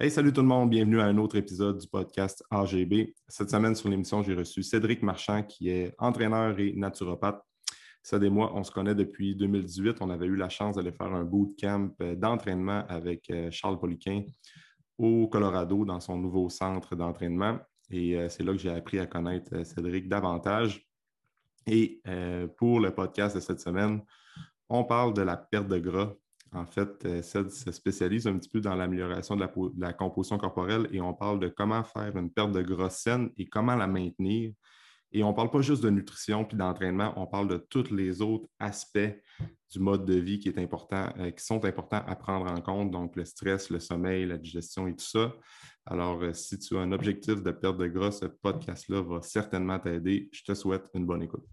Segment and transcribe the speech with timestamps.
[0.00, 3.16] Hey, salut tout le monde, bienvenue à un autre épisode du podcast AGB.
[3.26, 7.42] Cette semaine sur l'émission, j'ai reçu Cédric Marchand, qui est entraîneur et naturopathe.
[8.04, 9.96] Ça des mois, on se connaît depuis 2018.
[10.00, 14.22] On avait eu la chance d'aller faire un bootcamp euh, d'entraînement avec euh, Charles Poliquin
[14.98, 17.58] au Colorado dans son nouveau centre d'entraînement.
[17.90, 20.86] Et euh, c'est là que j'ai appris à connaître Cédric davantage.
[21.66, 22.00] Et
[22.56, 24.00] pour le podcast de cette semaine,
[24.68, 26.14] on parle de la perte de gras
[26.52, 29.46] en fait, euh, CED se spécialise un petit peu dans l'amélioration de,
[29.78, 33.46] la, composition corporelle et on parle de comment faire une perte de gras saine et
[33.46, 34.52] comment la maintenir.
[35.12, 38.20] Et on ne parle pas juste de nutrition puis d'entraînement, on parle de tous les
[38.20, 39.14] autres aspects
[39.70, 42.90] du mode de vie qui, est important, euh, qui sont importants à prendre en compte,
[42.90, 45.34] donc le stress, le sommeil, la digestion et tout ça.
[45.84, 49.78] Alors, euh, si tu as un objectif de perte de gras, ce podcast-là va certainement
[49.78, 50.28] t'aider.
[50.32, 51.46] Je te souhaite une bonne écoute.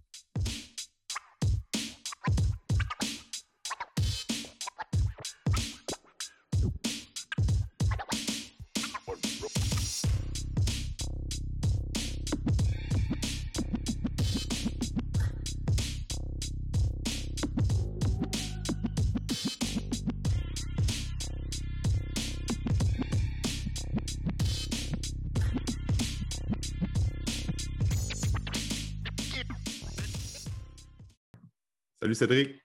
[32.26, 32.60] Cédric.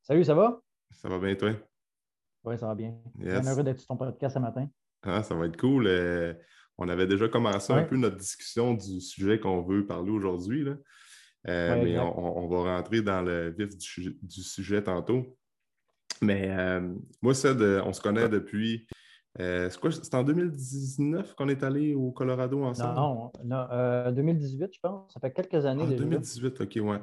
[0.00, 0.62] Salut, ça va?
[0.90, 1.50] Ça va bien, toi?
[2.42, 2.94] Oui, ça va bien.
[3.20, 4.66] Je suis heureux d'être sur ton podcast ce matin.
[5.02, 5.86] Ah, ça va être cool.
[5.86, 6.32] Euh,
[6.78, 10.66] on avait déjà commencé un peu notre discussion du sujet qu'on veut parler aujourd'hui.
[11.48, 15.36] Euh, mais on, va rentrer dans le vif du, sujet tantôt.
[16.22, 18.86] Mais euh, moi, Ced, on se connaît depuis.
[19.38, 19.92] c'est quoi?
[19.92, 22.94] C'est en 2019 qu'on est allé au Colorado ensemble?
[22.94, 25.12] Non, non 2018, je pense.
[25.12, 25.84] Ça fait quelques années.
[25.86, 27.00] Ah, 2018, OK, ouais.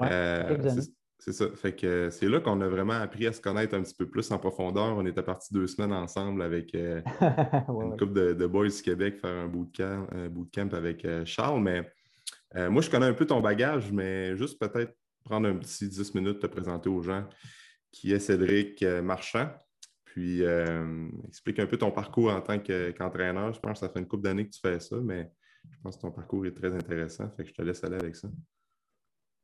[0.00, 0.80] Euh,
[1.18, 1.46] c'est ça.
[1.54, 4.30] Fait que c'est là qu'on a vraiment appris à se connaître un petit peu plus
[4.32, 4.96] en profondeur.
[4.96, 7.00] On était partis deux semaines ensemble avec euh,
[7.68, 11.62] une couple de, boys du Québec faire un bootcamp, un bootcamp avec euh, Charles.
[11.62, 11.88] Mais
[12.68, 14.94] moi, je connais un peu ton bagage, mais juste peut-être
[15.24, 17.24] prendre un petit 10 minutes te présenter aux gens
[17.92, 19.48] qui est Cédric Marchand.
[20.04, 20.42] Puis
[21.26, 23.54] explique un peu ton parcours en tant qu'entraîneur.
[23.54, 25.30] je pense que ça fait une couple d'années que tu fais ça, mais
[25.70, 27.30] je pense que ton parcours est très intéressant.
[27.36, 28.28] Fait que je te laisse aller avec ça.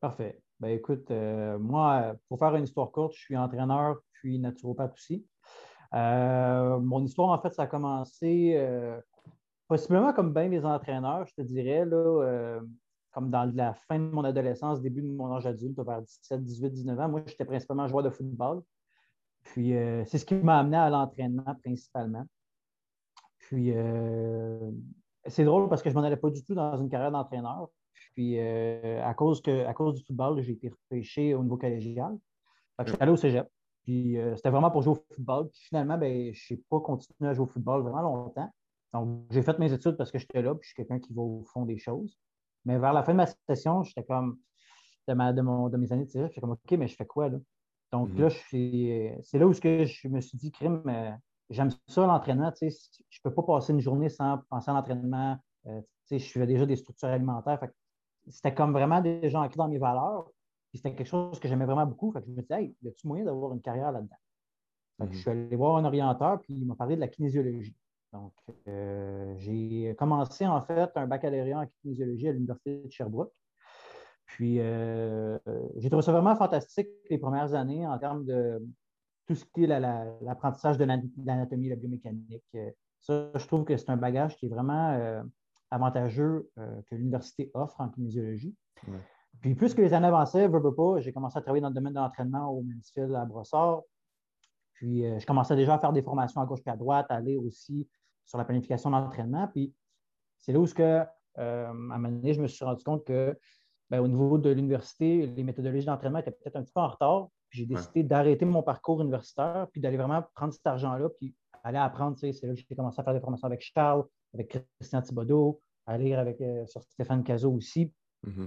[0.00, 0.40] Parfait.
[0.60, 5.26] Ben, écoute, euh, moi, pour faire une histoire courte, je suis entraîneur puis naturopathe aussi.
[5.94, 9.00] Euh, mon histoire, en fait, ça a commencé euh,
[9.66, 12.60] possiblement comme bien des entraîneurs, je te dirais, là,
[13.10, 16.70] comme dans la fin de mon adolescence, début de mon âge adulte, vers 17, 18,
[16.70, 17.08] 19 ans.
[17.08, 18.62] Moi, j'étais principalement joueur de football.
[19.44, 19.70] Puis,
[20.06, 22.26] c'est ce qui m'a amené à l'entraînement principalement.
[23.38, 23.72] Puis,
[25.26, 27.68] c'est drôle parce que je ne m'en allais pas du tout dans une carrière d'entraîneur.
[28.14, 32.16] Puis euh, à, cause que, à cause du football, j'ai été repêché au niveau collégial.
[32.80, 33.48] je suis allé au cégep.
[33.84, 35.48] Puis euh, c'était vraiment pour jouer au football.
[35.50, 38.50] Puis finalement, ben, je n'ai pas continué à jouer au football vraiment longtemps.
[38.92, 41.22] Donc, j'ai fait mes études parce que j'étais là, puis je suis quelqu'un qui va
[41.22, 42.18] au fond des choses.
[42.64, 44.38] Mais vers la fin de ma session, j'étais comme,
[45.06, 47.06] de, ma, de, mon, de mes années de cégep, j'étais comme, OK, mais je fais
[47.06, 47.38] quoi là?
[47.92, 48.20] Donc mm-hmm.
[48.20, 51.10] là, c'est là où je me suis dit, crime, euh,
[51.50, 52.52] j'aime ça l'entraînement.
[52.60, 52.70] Je ne
[53.22, 55.38] peux pas passer une journée sans penser à l'entraînement.
[56.10, 57.60] Je fais déjà des structures alimentaires
[58.30, 60.30] c'était comme vraiment déjà ancré dans mes valeurs.
[60.74, 62.12] c'était quelque chose que j'aimais vraiment beaucoup.
[62.12, 64.16] Fait que je me disais, hey, y a-tu moyen d'avoir une carrière là-dedans?
[65.00, 65.12] Je mhm.
[65.14, 67.76] suis allé voir un orienteur, puis il m'a parlé de la kinésiologie.
[68.12, 68.32] Donc,
[68.66, 73.32] euh, j'ai commencé en fait un baccalauréat en kinésiologie à l'Université de Sherbrooke.
[74.26, 75.38] Puis, euh,
[75.76, 78.62] j'ai trouvé ça vraiment fantastique les premières années en termes de
[79.26, 82.56] tout ce qui est l'apprentissage de l'anatomie, de la biomécanique.
[83.00, 85.22] Ça, je trouve que c'est un bagage qui est vraiment euh,
[85.70, 88.54] avantageux euh, que l'université offre en kinésiologie.
[89.40, 91.74] Puis plus que les années avançaient, veux, veux pas, j'ai commencé à travailler dans le
[91.74, 93.82] domaine de l'entraînement au Mansfield à Brossard.
[94.74, 97.16] Puis euh, je commençais déjà à faire des formations à gauche et à droite, à
[97.16, 97.88] aller aussi
[98.24, 99.48] sur la planification d'entraînement.
[99.48, 99.74] Puis
[100.38, 100.82] c'est là où, que,
[101.38, 103.36] euh, à un moment donné, je me suis rendu compte que
[103.90, 107.28] ben, au niveau de l'université, les méthodologies d'entraînement étaient peut-être un petit peu en retard.
[107.48, 111.34] Puis j'ai décidé d'arrêter mon parcours universitaire, puis d'aller vraiment prendre cet argent-là, puis
[111.64, 112.16] aller apprendre.
[112.18, 114.04] C'est là que j'ai commencé à faire des formations avec Charles,
[114.34, 117.92] avec Christian Thibodeau, à lire avec, euh, sur Stéphane Cazot aussi.
[118.26, 118.46] Mm-hmm.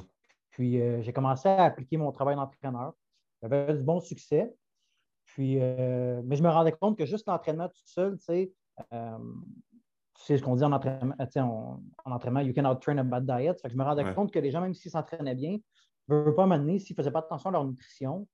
[0.52, 2.94] Puis euh, j'ai commencé à appliquer mon travail d'entraîneur.
[3.42, 4.54] J'avais du bon succès.
[5.26, 8.54] Puis, euh, mais je me rendais compte que juste l'entraînement tout seul, tu sais,
[10.18, 11.16] c'est ce qu'on dit en entraînement,
[12.06, 13.56] en, entraînement, you cannot train a bad diet.
[13.64, 15.58] je me rendais compte que les gens, même s'ils s'entraînaient bien,
[16.10, 18.28] ne veulent pas m'amener, s'ils ne faisaient pas attention à leur nutrition,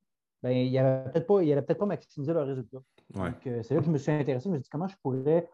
[0.43, 2.79] ben, il n'allait peut-être pas, peut pas maximiser leur résultat.
[3.11, 4.45] Donc, c'est là que je me suis intéressé.
[4.45, 5.50] Je me suis dit comment je pourrais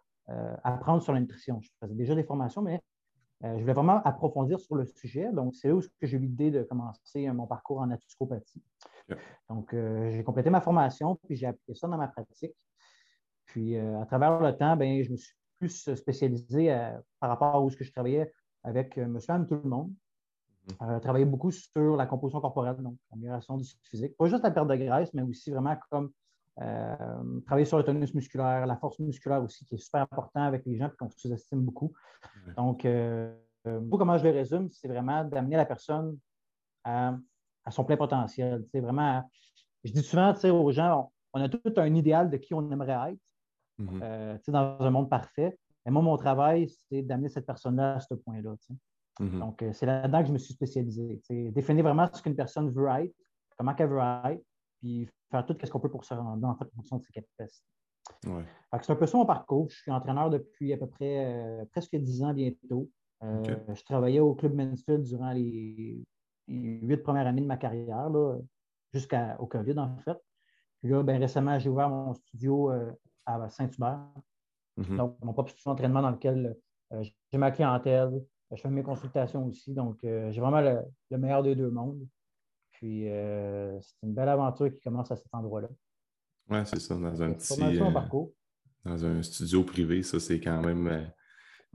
[0.64, 1.60] apprendre sur la nutrition.
[1.62, 2.82] Je faisais déjà des formations, mais
[3.44, 5.32] euh, je voulais vraiment approfondir sur le sujet.
[5.34, 8.64] Donc, c'est là où j'ai eu l'idée de commencer euh, mon parcours en naturopathie.
[9.50, 12.56] Donc, j'ai complété ma formation, puis j'ai appliqué ça dans ma pratique.
[13.46, 16.70] Puis à travers le temps, ben, je me suis plus spécialisé
[17.20, 18.32] par rapport à où je travaillais
[18.64, 19.94] avec monsieur et tout le monde.
[20.82, 24.16] Euh, travailler beaucoup sur la composition corporelle, donc l'amélioration du physique.
[24.18, 26.12] Pas juste la perte de graisse, mais aussi vraiment comme
[26.62, 30.66] euh, travailler sur le tonus musculaire, la force musculaire aussi, qui est super important avec
[30.66, 31.94] les gens et qu'on sous-estime beaucoup.
[32.58, 33.34] Donc, euh,
[33.64, 36.18] comment je le résume, c'est vraiment d'amener la personne
[36.84, 37.16] à,
[37.70, 38.64] son plein potentiel.
[38.72, 39.28] C'est vraiment,
[39.84, 43.20] je dis souvent aux gens, on, a tout un idéal de qui on aimerait être
[43.80, 44.52] mm-hmm.
[44.52, 45.58] dans un monde parfait.
[45.86, 48.56] Et moi, mon travail, c'est d'amener cette personne-là à ce point-là.
[49.20, 49.40] Mm-hmm.
[49.40, 51.22] Donc, euh, c'est là-dedans que je me suis spécialisé.
[51.30, 53.14] Définir vraiment ce qu'une personne veut être,
[53.58, 54.00] comment elle veut
[54.32, 54.44] être,
[54.80, 57.12] puis faire tout ce qu'on peut pour se rendre en, fait, en fonction de ses
[57.12, 57.66] capacités.
[58.24, 59.70] C'est un peu ça mon parcours.
[59.70, 62.90] Je suis entraîneur depuis à peu près euh, presque dix ans bientôt.
[63.24, 63.42] Euh,
[63.74, 66.04] je travaillais au Club Mansfield durant les,
[66.48, 68.10] huit premières années de ma carrière,
[68.94, 70.18] jusqu'au COVID en fait.
[70.82, 72.72] Puis là, ben, récemment, j'ai ouvert mon studio
[73.26, 74.06] à Saint-Hubert.
[74.78, 74.98] Mm-hmm.
[74.98, 76.58] Donc, mon propre studio d'entraînement dans lequel
[76.92, 78.22] j'ai ma clientèle,
[78.56, 79.74] je fais mes consultations aussi.
[79.74, 82.08] Donc, euh, j'ai vraiment le, meilleur des deux mondes.
[82.84, 85.70] Puis, euh, c'est une belle aventure qui commence à cet endroit-là.
[86.50, 86.96] Oui, c'est ça.
[86.96, 87.54] Dans un petit.
[87.64, 88.26] Euh,
[88.84, 91.10] dans un studio privé, ça, c'est quand même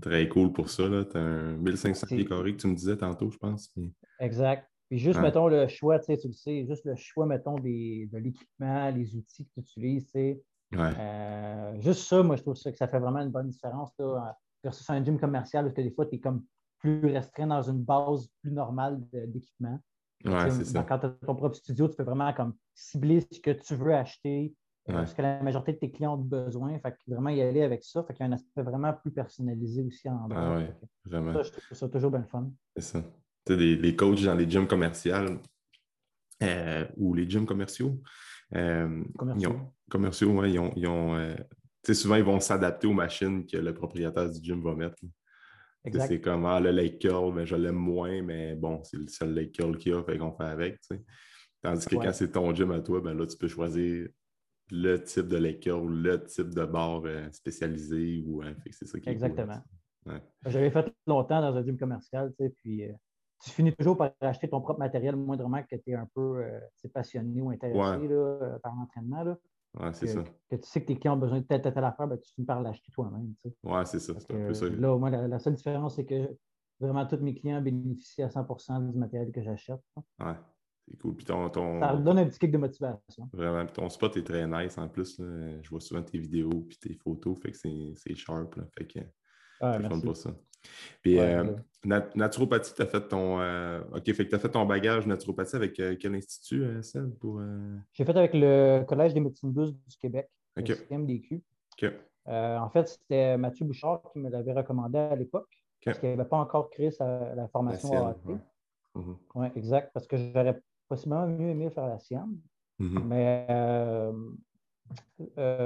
[0.03, 0.83] très cool pour ça.
[1.11, 3.75] Tu as un 1500 pieds carrés que tu me disais tantôt, je pense.
[4.21, 4.69] Exact.
[4.91, 8.07] Puis juste, mettons, le choix, tu sais, tu le sais, juste le choix, mettons, des,
[8.13, 10.43] de l'équipement, les outils que tu utilises, c'est
[11.81, 14.91] juste ça, moi, je trouve ça, que ça fait vraiment une bonne différence là, versus
[14.91, 16.45] un gym commercial, parce que des fois, tu es comme
[16.81, 19.81] plus restreint dans une base plus normale d'équipement.
[20.25, 20.83] Ouais, c'est ça.
[20.83, 23.95] Quand tu as ton propre studio, tu peux vraiment comme cibler ce que tu veux
[23.95, 24.55] acheter,
[24.91, 26.79] euh, ce que la majorité de tes clients ont besoin.
[26.81, 28.03] Fait que vraiment y aller avec ça.
[28.05, 30.75] Fait qu'il y a un aspect vraiment plus personnalisé aussi en Ah ouais,
[31.05, 31.33] vraiment.
[31.35, 32.51] Ça, je trouve ça toujours bien fun.
[32.77, 33.03] C'est ça.
[33.47, 35.15] Tu sais, les, coachs dans les gyms commerciaux
[36.43, 38.01] euh, ou les gyms commerciaux,
[38.55, 39.51] euh, commerciaux.
[39.51, 41.37] Ils ont, commerciaux, ouais, ils ont, ils ont
[41.95, 44.97] souvent, ils vont s'adapter aux machines que le propriétaire du gym va mettre.
[45.93, 49.35] C'est comme ah, le lake curl, ben, je l'aime moins, mais bon, c'est le seul
[49.35, 50.79] lake curl qu'il y a, fait qu'on fait avec.
[51.63, 54.09] Tandis que quand c'est ton gym à toi, ben là, tu peux choisir
[54.71, 58.23] le type de lake curl, le type de barre euh, spécialisé.
[58.27, 59.61] Ou, hein, c'est ça qui Exactement.
[60.47, 62.33] J'avais fait longtemps dans un gym commercial,
[62.63, 62.93] puis euh,
[63.45, 66.61] tu finis toujours par acheter ton propre matériel, moindrement que tu es un peu euh,
[66.95, 68.09] passionné ou intéressé
[68.63, 69.37] par l'entraînement.
[69.79, 70.25] Ouais, c'est ça.
[70.51, 72.47] Que tu sais que tes clients ont besoin de telle, telle, affaire, ben, tu finis
[72.47, 73.35] par l'acheter toi-même.
[73.43, 73.57] Tu sais.
[73.63, 74.15] Ouais, c'est ça.
[74.19, 74.69] C'est un peu ça.
[74.69, 76.37] Là, moi, la, seule différence, c'est que
[76.81, 79.81] vraiment tous mes clients bénéficient à 100% du matériel que j'achète.
[80.19, 80.35] Ouais,
[80.89, 81.15] c'est cool.
[81.15, 83.29] Puis ton, ton, Ça donne un petit kick de motivation.
[83.33, 83.65] Vraiment.
[83.67, 85.19] Puis ton spot est très nice en plus.
[85.21, 85.63] Là.
[85.63, 87.39] Je vois souvent tes vidéos puis tes photos.
[87.41, 87.57] Fait que
[87.95, 88.57] c'est sharp.
[88.57, 88.65] Là.
[88.77, 90.35] Fait que pour ça.
[91.03, 91.45] Puis, euh,
[92.15, 93.41] naturopathie, tu as fait ton.
[93.41, 97.15] Euh, OK, fait que tu as fait ton bagage naturopathie avec euh, quel institut, Seb,
[97.19, 97.41] pour.
[97.93, 101.43] J'ai fait avec le Collège des médecines douces du Québec, le CMDQ.
[102.27, 105.49] en fait, c'était Mathieu Bouchard qui me l'avait recommandé à l'époque,
[105.85, 108.37] parce qu'il n'avait pas encore créé la formation à Oui,
[108.97, 109.57] mm-hmm.
[109.57, 112.39] exact, parce que j'aurais possiblement mieux aimé faire la sienne.
[112.81, 113.05] Mm-hmm.
[113.05, 113.47] Mais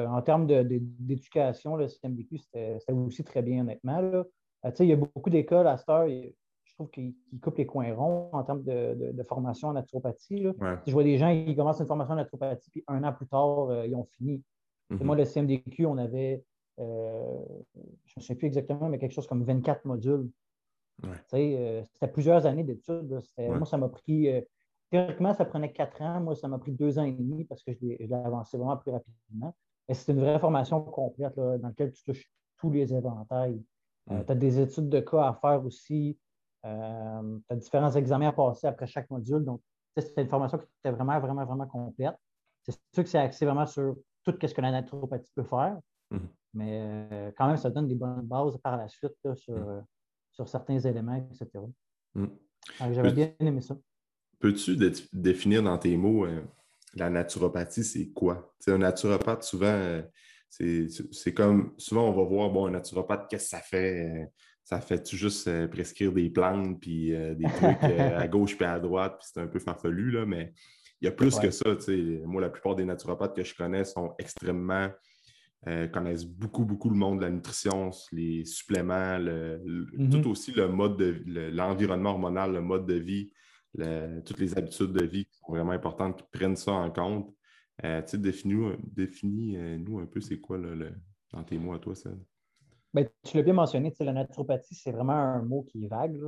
[0.07, 4.01] en termes d'éducation, le CMDQ, c'était aussi très bien, honnêtement.
[4.01, 4.25] Là.
[4.65, 7.93] Euh, il y a beaucoup d'écoles à cette heure, je trouve qu'ils coupent les coins
[7.95, 10.47] ronds en termes de, formation en naturopathie.
[10.87, 13.71] Je vois des gens qui commencent une formation en naturopathie, puis un an plus tard,
[13.71, 14.43] euh, ils ont fini.
[14.91, 15.05] Mm-hmm.
[15.05, 16.43] Moi, le CMDQ, on avait,
[16.79, 17.39] euh,
[17.75, 20.31] je ne me souviens plus exactement, mais quelque chose comme 24 modules.
[21.27, 23.21] C'était plusieurs années d'études.
[23.39, 24.29] Moi, ça m'a pris,
[24.91, 26.21] théoriquement, ça prenait quatre ans.
[26.21, 28.93] Moi, ça m'a pris deux ans et demi parce que je l'ai avancé vraiment plus
[28.93, 29.53] rapidement.
[29.89, 33.61] Mais c'est une vraie formation complète dans laquelle tu touches tous les éventails
[34.11, 36.19] euh, tu as des études de cas à faire aussi.
[36.65, 39.45] Euh, tu as différents examens à passer après chaque module.
[39.45, 39.61] Donc,
[39.97, 42.15] c'était une formation qui était vraiment, vraiment, vraiment complète.
[42.63, 45.79] C'est sûr que c'est axé vraiment sur tout ce que la naturopathie peut faire.
[46.11, 46.19] Mm.
[46.55, 49.85] Mais euh, quand même, ça donne des bonnes bases par la suite sur, mm.
[50.33, 51.49] sur, certains éléments, etc.
[52.93, 53.77] J'avais bien aimé ça.
[54.39, 54.77] Peux-tu
[55.13, 56.27] définir dans tes mots
[56.95, 58.53] la naturopathie, c'est quoi?
[58.67, 60.03] un naturopathe, souvent,
[60.53, 64.29] c'est comme souvent on va voir bon, un naturopathe, qu'est-ce que ça fait?
[64.65, 68.67] Ça fait-tu juste euh, prescrire des plantes puis euh, des trucs euh, à gauche puis
[68.67, 70.53] à droite, puis c'est un peu farfelu, là, mais
[71.01, 71.77] il y a plus que ça.
[72.25, 74.89] Moi, la plupart des naturopathes que je connais sont extrêmement
[75.93, 80.11] connaissent beaucoup, beaucoup le monde de la nutrition, les suppléments, mm-hmm.
[80.11, 83.33] tout aussi le mode de l'environnement hormonal, le mode de vie,
[84.25, 87.35] toutes les habitudes de vie qui sont vraiment importantes, qui prennent ça en compte.
[87.85, 90.93] Euh, définis-nous définis, nous un peu c'est quoi le,
[91.33, 92.11] dans tes mots à toi, ça.
[92.95, 96.19] Ben, tu l'as bien mentionné, la naturopathie, c'est vraiment un mot qui est vague.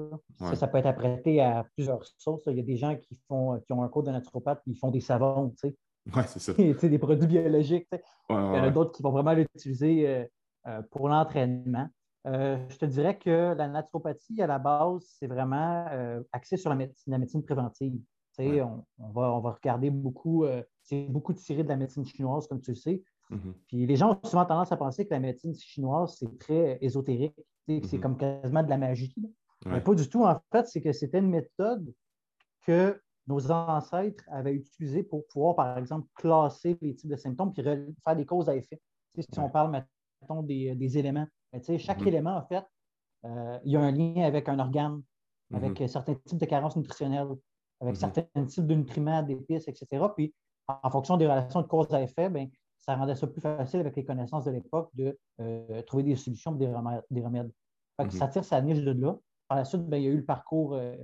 [0.55, 2.45] Ça, peut être apprêté à plusieurs sources.
[2.47, 4.79] Il y a des gens qui, font, qui ont un cours de naturopathe et ils
[4.79, 5.53] font des savons.
[5.63, 6.53] Oui, c'est ça.
[6.89, 7.89] des produits biologiques.
[8.31, 10.25] Il y en a d'autres qui vont vraiment l'utiliser euh,
[10.69, 11.89] euh, pour l'entraînement.
[12.27, 15.87] Euh, je te dirais que la naturopathie, à la base, c'est vraiment
[16.33, 18.01] axé sur la médecine, la médecine préventive.
[18.39, 20.45] On, va, on va regarder beaucoup,
[20.83, 23.03] c'est beaucoup tiré de la médecine chinoise, comme tu le sais.
[23.31, 23.53] Mm-hmm.
[23.69, 27.35] Puis les gens ont souvent tendance à penser que la médecine chinoise, c'est très ésotérique,
[27.67, 28.01] c'est mm-hmm.
[28.01, 29.15] comme quasiment de la magie.
[29.67, 30.25] Mais pas du tout.
[30.25, 31.93] En fait, c'est que c'était une méthode
[32.67, 37.63] que nos ancêtres avaient utilisée pour pouvoir, par exemple, classer les types de symptômes puis
[37.63, 38.81] faire des causes à effet.
[39.19, 39.71] si on parle,
[40.21, 41.27] mettons, des, éléments,
[41.79, 42.09] chaque mm-hmm.
[42.09, 42.65] élément, en fait,
[43.25, 45.03] euh, il y a un lien avec un organe,
[45.55, 47.29] avec certains types de carences nutritionnelles,
[47.81, 50.07] avec certains types de nutriments, d'épices, etc.
[50.15, 50.35] Puis,
[50.69, 53.97] en fonction des relations de cause à effet, bien, ça rendait ça plus facile avec
[53.97, 57.51] les connaissances de l'époque de euh, trouver des solutions des remèdes.
[57.99, 58.11] Mhm.
[58.11, 59.17] Ça tire sa niche de là.
[59.49, 60.97] Par la suite, ben, il y a eu le parcours euh,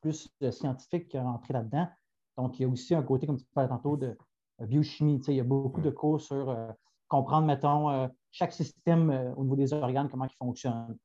[0.00, 1.88] plus euh, scientifique qui est rentré là-dedans.
[2.36, 4.16] Donc, il y a aussi un côté, comme tu parlais tantôt, de
[4.60, 5.20] biochimie.
[5.28, 6.54] Il y a beaucoup de cours sur
[7.08, 10.98] comprendre, mettons, chaque système au niveau des organes, comment il fonctionne.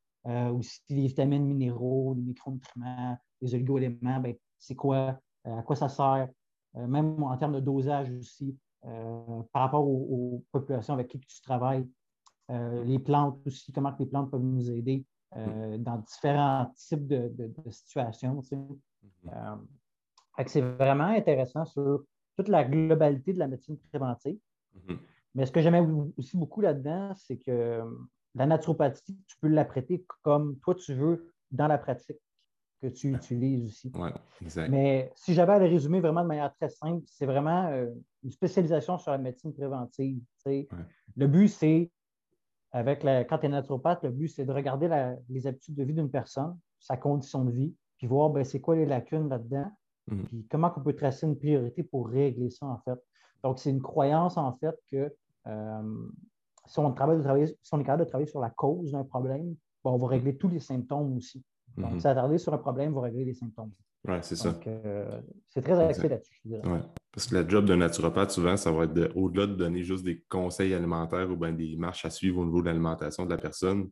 [0.54, 6.30] aussi les vitamines, minéraux, les micronutriments, les oligo-éléments, ben, c'est quoi, à quoi ça sert.
[6.76, 8.58] même en termes de dosage aussi.
[8.86, 11.88] Euh, par rapport aux, populations avec qui tu travailles,
[12.50, 15.06] euh, les plantes aussi, comment les plantes peuvent nous aider
[15.38, 17.32] euh, dans différents types de,
[17.70, 18.42] situations.
[18.42, 19.60] Mm-hmm.
[20.48, 22.04] c'est vraiment intéressant sur
[22.36, 24.40] toute la globalité de la médecine préventive.
[24.76, 24.98] Mm-hmm.
[25.36, 25.86] Mais ce que j'aimais
[26.18, 27.84] aussi beaucoup là-dedans, c'est que
[28.34, 32.18] la naturopathie, tu peux l'apprêter comme toi tu veux dans la pratique
[32.82, 33.92] que tu utilises aussi.
[34.70, 37.88] Mais si j'avais à le résumer vraiment de manière très simple, c'est vraiment euh,
[38.24, 40.20] une spécialisation sur la médecine préventive.
[40.46, 41.92] Le but, c'est,
[42.72, 44.90] avec la, quand tu es naturopathe, le but, c'est de regarder
[45.30, 48.76] les habitudes de vie d'une personne, sa condition de vie, puis voir ben, c'est quoi
[48.76, 49.72] les lacunes là-dedans,
[50.08, 50.24] mhm.
[50.26, 53.00] puis comment on peut tracer une priorité pour régler ça, en fait.
[53.44, 55.14] Donc, c'est une croyance, en fait, que
[55.48, 56.08] euh,
[56.66, 59.92] si, on travaille si on est capable de travailler sur la cause d'un problème, ben,
[59.92, 61.44] on va régler tous les symptômes aussi.
[61.78, 62.00] Donc, mhm.
[62.00, 63.72] s'attarder sur un problème va régler les symptômes.
[64.08, 64.58] Oui, c'est ça.
[64.66, 66.68] Euh, c'est très axé là-dessus, je dirais.
[66.68, 66.80] Ouais.
[67.12, 70.24] Parce que le job d'un naturopathe, souvent, ça va être au-delà de donner juste des
[70.28, 73.90] conseils alimentaires ou bien des marches à suivre au niveau de l'alimentation de la personne,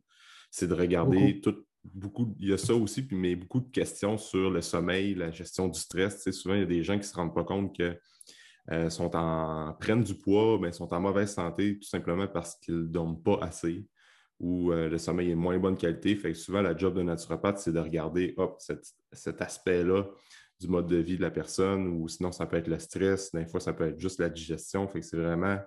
[0.50, 4.50] c'est de regarder tout, beaucoup, il y a ça aussi, mais beaucoup de questions sur
[4.50, 6.22] le sommeil, la gestion du stress.
[6.24, 7.96] Tu souvent, il y a des gens qui ne se rendent pas compte que
[8.72, 12.74] euh, sont en, prennent du poids, mais sont en mauvaise santé tout simplement parce qu'ils
[12.74, 13.86] ne dorment pas assez
[14.40, 16.16] où euh, le sommeil est de moins bonne qualité.
[16.16, 18.34] Fait que souvent, la job de naturopathe, c'est de regarder
[19.12, 20.06] cet, aspect-là
[20.58, 23.46] du mode de vie de la personne, ou sinon, ça peut être le stress, des
[23.46, 24.88] fois, ça peut être juste la digestion.
[24.88, 25.58] Fait que c'est vraiment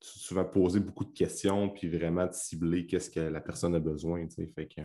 [0.00, 4.26] souvent poser beaucoup de questions, puis vraiment de cibler qu'est-ce que la personne a besoin.
[4.28, 4.82] Fait que,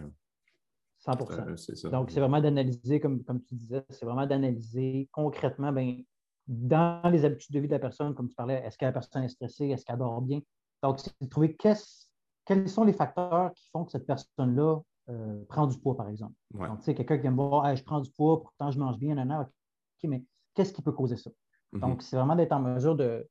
[1.00, 6.04] 100 euh, Donc, c'est vraiment d'analyser, comme, comme tu disais, c'est vraiment d'analyser concrètement, ben,
[6.48, 9.24] dans les habitudes de vie de la personne, comme tu parlais, est-ce que la personne
[9.24, 10.42] est stressée, est-ce qu'elle dort bien?
[10.84, 12.11] Donc, c'est de trouver qu'est-ce
[12.46, 14.80] quels sont les facteurs qui font que cette personne-là
[15.10, 16.34] euh, prend du poids, par exemple?
[16.54, 19.18] Donc, tu sais, quelqu'un qui aime voir, je prends du poids, pourtant je mange bien,
[19.18, 21.30] OK, mais qu'est-ce qui peut causer ça?
[21.74, 21.80] Mm-hmm.
[21.80, 23.28] Donc, c'est vraiment d'être en mesure de,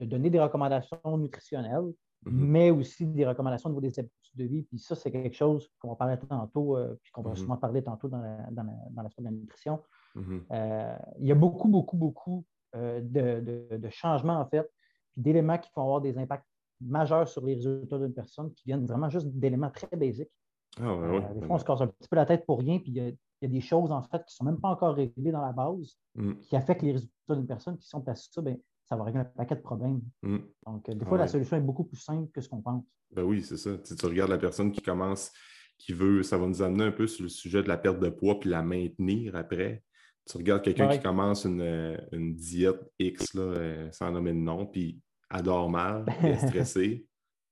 [0.00, 2.30] donner des recommandations nutritionnelles, mm-hmm.
[2.30, 4.62] mais aussi des recommandations au niveau des habitudes de vie.
[4.62, 7.36] Puis ça, c'est quelque chose qu'on va parler tantôt, euh, puis qu'on va mm-hmm.
[7.36, 9.82] sûrement parler tantôt dans la, dans de la nutrition.
[10.16, 13.40] Euh, il y a beaucoup, beaucoup, beaucoup de,
[13.76, 14.68] de, changements, en fait,
[15.12, 16.46] puis d'éléments qui vont avoir des impacts
[16.80, 20.30] majeurs sur les résultats d'une personne qui viennent vraiment juste d'éléments très basiques.
[20.78, 22.92] Ah euh, des fois, on se casse un petit peu la tête pour rien, puis
[22.92, 25.42] il y, a des choses en fait qui ne sont même pas encore réglées dans
[25.42, 26.34] la base, mm.
[26.40, 29.24] qui affectent les résultats d'une personne qui sont passées ça, ben, ça va régler un
[29.24, 30.00] paquet de problèmes.
[30.22, 30.38] Mm.
[30.66, 32.84] Donc, euh, des fois, la solution est beaucoup plus simple que ce qu'on pense.
[33.12, 33.76] Ben oui, c'est ça.
[33.78, 35.32] Tu, regardes la personne qui commence,
[35.78, 38.08] qui veut, ça va nous amener un peu sur le sujet de la perte de
[38.08, 39.82] poids puis la maintenir après.
[40.26, 45.00] Tu regardes quelqu'un qui commence une, diète X, là, euh, sans nommer de nom, puis
[45.30, 47.06] adore mal, est stressé,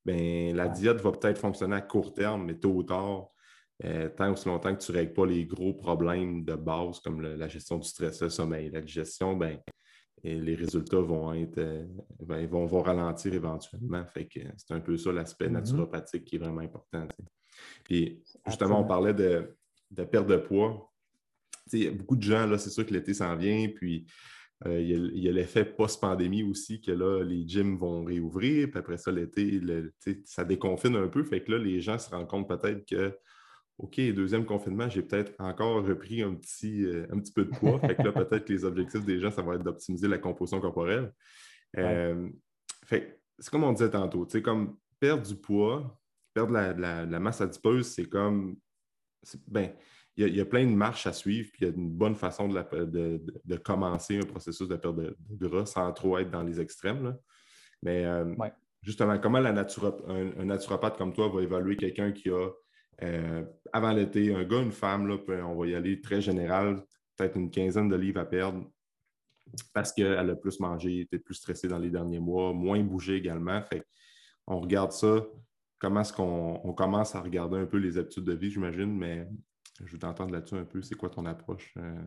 [0.05, 3.29] ben, la diète va peut-être fonctionner à court terme, mais tôt ou tard,
[3.85, 7.21] euh, tant aussi longtemps que tu ne règles pas les gros problèmes de base comme
[7.21, 9.59] la gestion du stress, le sommeil, la digestion, ben,
[10.25, 11.85] les résultats vont être euh,
[12.21, 14.05] ben, vont, ralentir éventuellement.
[14.07, 15.53] Fait que c'est un peu ça l'aspect mm-hmm.
[15.53, 17.07] naturopathique qui est vraiment important.
[17.85, 19.57] Puis justement, on parlait de,
[19.91, 20.91] de, perte de poids.
[21.93, 24.07] Beaucoup de gens, là, c'est sûr que l'été s'en vient, puis
[24.67, 28.99] euh, il y a, l'effet post-pandémie aussi que là, les gyms vont réouvrir, puis après
[28.99, 29.61] ça, l'été,
[30.25, 31.23] ça déconfine un peu.
[31.23, 33.17] Fait que là, les gens se rendent compte peut-être que,
[33.79, 37.79] OK, deuxième confinement, j'ai peut-être encore repris un petit, euh, un petit peu de poids.
[37.79, 40.61] fait que là, peut-être que les objectifs des gens, ça va être d'optimiser la composition
[40.61, 41.13] corporelle.
[41.77, 42.29] Euh,
[42.85, 46.01] fait c'est comme on disait tantôt, tu comme perdre du poids,
[46.35, 48.57] perdre la, la masse adipeuse, c'est comme.
[49.47, 49.73] Ben,
[50.19, 52.49] il y, a, plein de marches à suivre, puis il y a une bonne façon
[52.49, 57.17] de, commencer un processus de perte de, gras sans trop être dans les extrêmes.
[57.83, 58.35] Mais euh,
[58.83, 62.49] justement, comment la un, naturopathe comme toi va évaluer quelqu'un qui a,
[63.05, 66.83] euh, avant l'été, un gars, une femme, là, on va y aller très général,
[67.17, 68.69] peut-être une quinzaine de livres à perdre
[69.73, 73.63] parce qu'elle a plus mangé, était plus stressée dans les derniers mois, moins bougé également.
[73.63, 73.85] Fait
[74.47, 75.25] on regarde ça.
[75.79, 79.29] Comment est-ce qu'on commence à regarder un peu les habitudes de vie, j'imagine, mais
[79.85, 80.83] je veux t'entendre là-dessus un peu.
[80.83, 82.03] C'est quoi ton approche euh,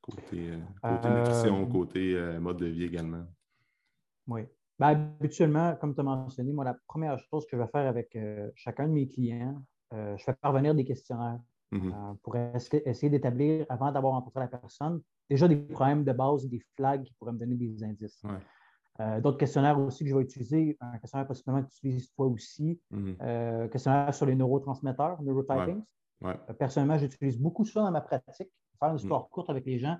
[0.00, 3.24] côté, euh, nutrition, euh, côté mode de vie également?
[4.26, 4.42] Oui.
[4.78, 8.16] Ben, habituellement, comme tu as mentionné, moi, la première chose que je vais faire avec
[8.54, 11.40] chacun de mes clients, je fais parvenir des questionnaires
[11.72, 12.18] mm-hmm.
[12.18, 17.04] pour essayer d'établir, avant d'avoir rencontré la personne, déjà des problèmes de base, des flags
[17.04, 18.22] qui pourraient me donner des indices.
[19.22, 22.78] D'autres questionnaires aussi que je vais utiliser, un questionnaire possiblement que tu utilises toi aussi,
[22.92, 23.70] mm-hmm.
[23.70, 25.82] questionnaire sur les neurotransmetteurs, neurotyping.
[26.24, 28.50] Euh, personnellement, j'utilise beaucoup ça dans ma pratique.
[28.78, 28.98] Faire une mm.
[28.98, 29.96] histoire courte avec les gens.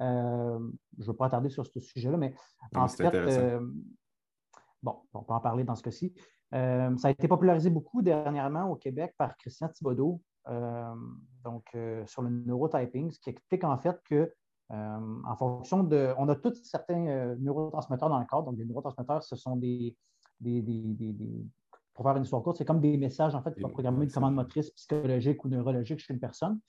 [0.00, 0.58] Euh,
[0.98, 2.34] je ne veux pas attarder sur ce sujet-là, mais
[2.74, 3.66] en fait, euh,
[4.82, 6.14] bon, on peut en parler dans ce cas-ci.
[6.52, 10.20] ça a été popularisé beaucoup dernièrement au Québec par Christian Thibodeau,
[11.44, 11.64] donc
[12.06, 14.32] sur le neurotyping, ce qui explique en fait que
[14.68, 16.12] en fonction de.
[16.18, 18.42] On a tous certains neurotransmetteurs dans le corps.
[18.42, 19.96] Donc, les neurotransmetteurs, ce sont des,
[20.40, 20.62] des,
[21.96, 24.10] pour faire une histoire courte, c'est comme des messages en fait qui vont programmer une
[24.10, 26.60] commande motrice psychologique ou neurologique chez une personne.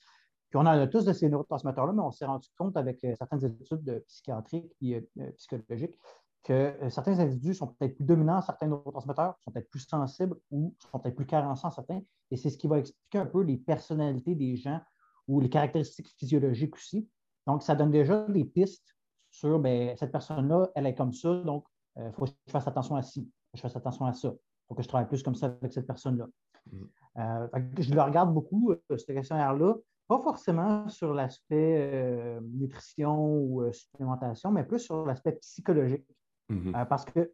[0.48, 3.14] Puis on en a tous de ces neurotransmetteurs-là, mais on s'est rendu compte avec euh,
[3.14, 5.98] certaines études de psychiatriques et euh, psychologiques
[6.44, 10.74] que euh, certains individus sont peut-être plus dominants certains neurotransmetteurs, sont peut-être plus sensibles ou
[10.90, 12.00] sont peut-être plus carençants certains.
[12.30, 14.80] Et c'est ce qui va expliquer un peu les personnalités des gens
[15.26, 17.06] ou les caractéristiques physiologiques aussi.
[17.46, 18.96] Donc, ça donne déjà des pistes
[19.28, 21.66] sur ben, cette personne-là, elle est comme ça, donc
[21.98, 24.32] il faut que je fasse attention à ci, je fasse attention à ça
[24.68, 26.26] faut que je travaille plus comme ça avec cette personne-là.
[26.70, 26.84] Mm.
[27.18, 27.48] Euh,
[27.78, 29.74] je le regarde beaucoup, euh, ce questionnaire-là,
[30.06, 36.06] pas forcément sur l'aspect euh, nutrition ou supplémentation, mais plus sur l'aspect psychologique.
[36.50, 36.86] Mm-hmm.
[36.88, 37.30] parce que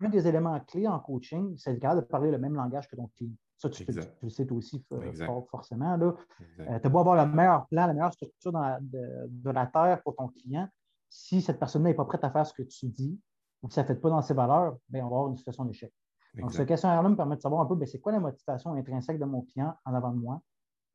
[0.00, 2.94] un des éléments clés en coaching, c'est le cas de parler le même langage que
[2.94, 3.32] ton client.
[3.56, 3.84] Ça, tu,
[4.22, 4.84] le sais aussi
[5.50, 5.98] forcément.
[5.98, 10.28] tu as beau avoir le meilleur plan, la meilleure structure de, la Terre pour ton
[10.28, 10.68] client.
[11.08, 13.18] Si cette personne-là n'est pas prête à faire ce que tu dis
[13.62, 15.64] ou que ça ne fait pas dans ses valeurs, bien, on va avoir une situation
[15.64, 15.92] d'échec.
[16.38, 19.18] Donc, ce questionnaire-là me permet de savoir un peu ben, c'est quoi la motivation intrinsèque
[19.18, 20.40] de mon client en avant de moi?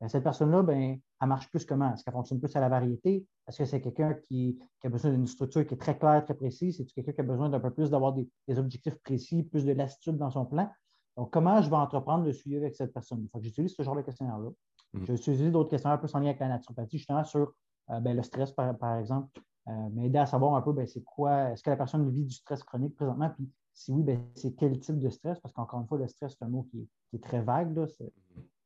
[0.00, 1.92] Ben, cette personne-là, ben, elle marche plus comment?
[1.92, 3.26] Est-ce qu'elle fonctionne plus à la variété?
[3.46, 6.76] Est-ce que c'est quelqu'un qui, a besoin d'une structure qui est très claire, très précise?
[6.76, 10.16] C'est quelqu'un qui a besoin d'un peu plus d'avoir des, objectifs précis, plus de lassitude
[10.16, 10.70] dans son plan?
[11.16, 13.26] Donc, comment je vais entreprendre le suivi avec cette personne?
[13.40, 14.50] J'utilise ce genre de questionnaire-là.
[14.94, 15.00] Mm.
[15.00, 17.54] Je vais utiliser d'autres questionnaires plus en lien avec la naturopathie, justement sur
[17.90, 19.28] euh, le stress, par, exemple,
[19.68, 22.62] euh, m'aider à savoir un peu c'est quoi, est-ce que la personne vit du stress
[22.62, 25.38] chronique présentement, puis si oui, ben, c'est quel type de stress?
[25.40, 27.86] Parce qu'encore une fois, le stress, c'est un mot qui est, très vague.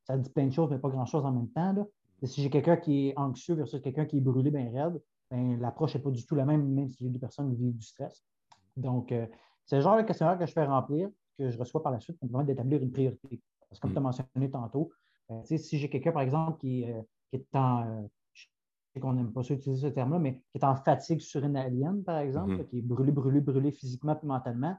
[0.05, 1.87] Ça dit plein de choses, mais pas grand-chose en même temps.
[2.23, 5.95] Si j'ai quelqu'un qui est anxieux versus quelqu'un qui est brûlé bien raide, ben, l'approche
[5.95, 8.25] n'est pas du tout la même, même si les deux personnes vivent du stress.
[8.77, 9.27] Donc, euh,
[9.65, 12.19] c'est le genre de questionnaire que je fais remplir, que je reçois par la suite
[12.19, 13.41] pour me permettre d'établir une priorité.
[13.69, 14.05] Parce que comme tu as mm.
[14.05, 14.91] mentionné tantôt,
[15.31, 18.47] euh, si j'ai quelqu'un, par exemple, qui, euh, est en, je
[18.95, 22.19] sais qu'on n'aime pas ça utiliser ce terme-là, mais qui est en fatigue surinalienne, par
[22.19, 22.69] exemple, mm-hmm.
[22.69, 24.79] qui est brûlé, brûlé, brûlé physiquement et mentalement, ben,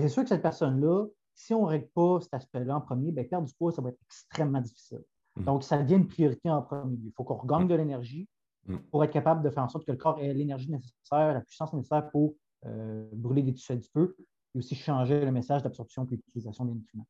[0.00, 3.24] c'est sûr que cette personne-là, si on ne règle pas cet aspect-là en premier, bien,
[3.24, 5.02] perdre du poids, ça va être extrêmement difficile.
[5.36, 5.44] Mm.
[5.44, 8.28] Donc, ça devient une priorité en premier Il faut qu'on regagne de l'énergie
[8.66, 8.76] mm.
[8.90, 11.72] pour être capable de faire en sorte que le corps ait l'énergie nécessaire, la puissance
[11.72, 12.34] nécessaire pour
[12.66, 14.14] euh, brûler des tissus peu
[14.54, 17.06] et aussi changer le message d'absorption et d'utilisation des nutriments.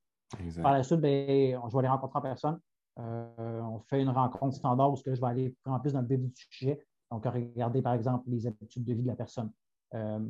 [0.62, 2.58] Par la suite, ben, je vais aller rencontrer en personne.
[2.98, 6.28] Euh, on fait une rencontre standard où je vais aller en plus dans le début
[6.28, 6.86] du sujet.
[7.10, 9.50] Donc, regarder, par exemple, les habitudes de vie de la personne.
[9.94, 10.20] Euh,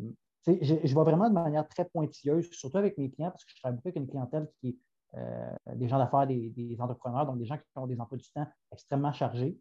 [0.46, 3.60] je, je vois vraiment de manière très pointilleuse, surtout avec mes clients, parce que je
[3.60, 4.76] travaille beaucoup avec une clientèle qui est
[5.18, 8.46] euh, des gens d'affaires, des, entrepreneurs, donc des gens qui ont des emplois du temps
[8.72, 9.58] extrêmement chargés.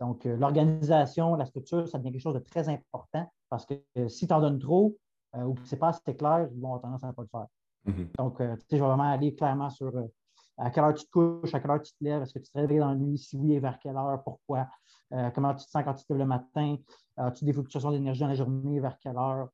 [0.00, 4.08] Donc, euh, l'organisation, la structure, ça devient quelque chose de très important parce que euh,
[4.08, 4.96] si tu en donnes trop
[5.36, 7.28] ou que ce n'est pas assez clair, ils vont avoir tendance à ne pas le
[7.28, 7.46] faire.
[7.86, 8.16] Mm-hmm.
[8.18, 9.92] Donc, tu sais, je vais vraiment aller clairement sur
[10.56, 12.52] à quelle heure tu te couches, à quelle heure tu te lèves, est-ce que tu
[12.52, 14.68] te réveilles dans la nuit, si oui, et vers quelle heure, pourquoi,
[15.34, 16.76] comment tu te sens quand tu te lèves le matin,
[17.16, 19.48] as-tu des fluctuations d'énergie dans la journée, vers quelle heure,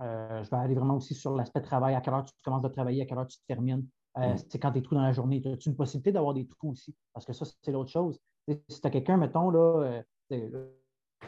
[0.00, 2.70] euh, je vais aller vraiment aussi sur l'aspect travail, à quelle heure tu commences à
[2.70, 3.86] travailler, à quelle heure tu termines.
[4.18, 4.38] Euh, mm.
[4.48, 5.42] C'est quand tu trous dans la journée.
[5.44, 6.94] As-tu une possibilité d'avoir des trous aussi?
[7.12, 8.18] Parce que ça, c'est l'autre chose.
[8.48, 10.68] Si tu as quelqu'un, mettons, là, euh,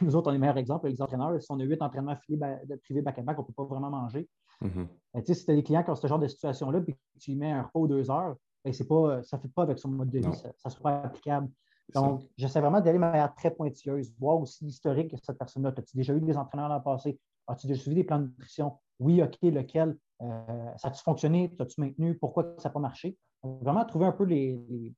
[0.01, 3.39] nous autres, on est meilleur exemple, les entraîneurs, si on a huit entraînements privés back-à-back,
[3.39, 4.29] on ne peut pas vraiment manger.
[4.63, 5.35] Mm-hmm.
[5.35, 7.51] si tu as des clients qui ont ce genre de situation-là, puis tu lui mets
[7.51, 10.35] un repos deux heures, ben, pas, ça ne fait pas avec son mode de vie,
[10.35, 11.49] ça ne sera pas applicable.
[11.95, 15.75] Donc, j'essaie vraiment d'aller de manière très pointilleuse, voir aussi l'historique de cette personne-là.
[15.77, 17.19] As-tu déjà eu des entraîneurs dans le passé?
[17.47, 18.79] As-tu déjà suivi des plans de nutrition?
[19.01, 19.97] Oui, OK, lequel?
[20.21, 21.55] Euh, ça a-tu fonctionné?
[21.59, 22.17] As-tu maintenu?
[22.19, 23.19] Pourquoi ça n'a pas marché?
[23.45, 24.95] vraiment trouver un peu les,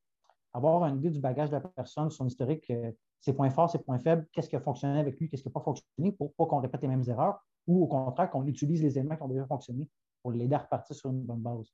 [0.52, 3.78] avoir une idée du bagage de la personne, son historique, euh, ses points forts, ses
[3.78, 6.46] points faibles, qu'est-ce qui a fonctionné avec lui, qu'est-ce qui n'a pas fonctionné pour pas
[6.46, 9.46] qu'on répète les mêmes erreurs ou au contraire qu'on utilise les éléments qui ont déjà
[9.46, 9.88] fonctionné
[10.22, 11.72] pour l'aider à repartir sur une bonne base.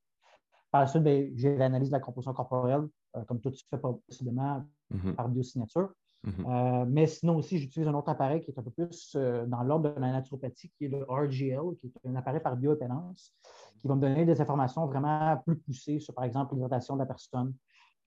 [0.71, 3.79] Par la suite, ben, j'ai l'analyse de la composition corporelle, euh, comme toi tu fais
[3.79, 5.15] possiblement Mhm.
[5.15, 5.91] par biosignature.
[6.23, 6.47] Mhm.
[6.47, 9.63] Euh, mais sinon aussi, j'utilise un autre appareil qui est un peu plus euh, dans
[9.63, 13.35] l'ordre de la naturopathie, qui est le RGL, qui est un appareil par bioimpédance,
[13.79, 17.07] qui va me donner des informations vraiment plus poussées sur, par exemple, l'hydratation de la
[17.07, 17.55] personne,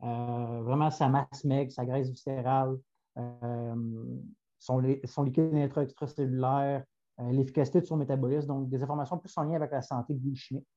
[0.03, 2.77] euh, vraiment sa masse maigre, sa graisse viscérale,
[4.59, 6.83] son, li- son liquide intra-extracellulaire,
[7.19, 10.67] l'efficacité de son métabolisme, donc des informations plus en lien avec la santé biochimique.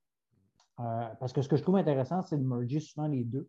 [0.76, 3.48] Parce que ce que je trouve intéressant, c'est de merger souvent les deux.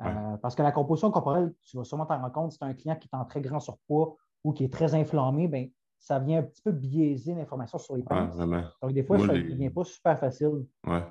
[0.00, 0.38] Euh, Ouais.
[0.42, 3.08] parce que la composition corporelle, tu vas sûrement t'en rendre compte, c'est un client qui
[3.12, 6.62] est en très grand surpoids ou qui est très inflammé, ben, ça vient un petit
[6.62, 8.34] peu biaiser l'information sur les Ouais, pinces.
[8.34, 8.64] vraiment.
[8.82, 10.66] Donc, des fois, Moi, ça ne les- devient pas super facile.
[10.86, 11.02] Ouais.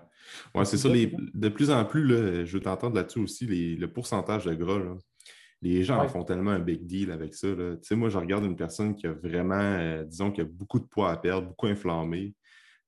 [0.53, 0.89] Ouais, c'est ça.
[0.89, 4.45] Ouais, les- de plus en plus, là, je veux t'entendre là-dessus aussi, les- le pourcentage
[4.45, 4.79] de gras.
[4.79, 4.95] là.
[5.61, 6.07] Les gens en Ouais.
[6.09, 7.47] font tellement un big deal avec ça.
[7.47, 7.75] là.
[7.77, 10.79] Tu sais, moi, je regarde une personne qui a vraiment, euh, disons, qui a beaucoup
[10.79, 12.35] de poids à perdre, beaucoup inflammé.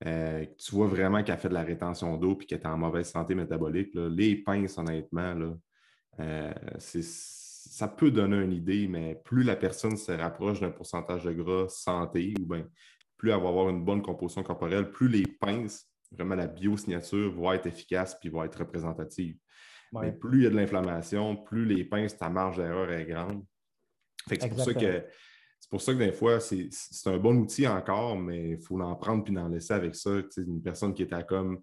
[0.06, 3.10] euh, tu vois vraiment qu'elle fait de la rétention d'eau puis qu'elle est en mauvaise
[3.10, 3.94] santé métabolique.
[3.94, 4.10] là.
[4.10, 5.54] Les pinces, honnêtement, là,
[6.20, 11.34] euh, ça peut donner une idée, mais plus la personne se rapproche d'un pourcentage de
[11.34, 12.68] gras santé ou bien
[13.18, 17.56] plus elle va avoir une bonne composition corporelle, plus les pinces, vraiment la biosignature, va
[17.56, 19.38] être efficace puis va être représentative.
[19.94, 20.08] Ouais.
[20.08, 23.44] Mais plus il y a de l'inflammation, plus les pinces, ta marge d'erreur est grande.
[24.28, 25.06] Fait que c'est pour ça que
[25.60, 26.70] c'est pour ça que des fois, c'est
[27.06, 30.12] un bon outil encore, mais il faut en prendre puis en laisser avec ça.
[30.36, 31.62] Une personne qui est à comme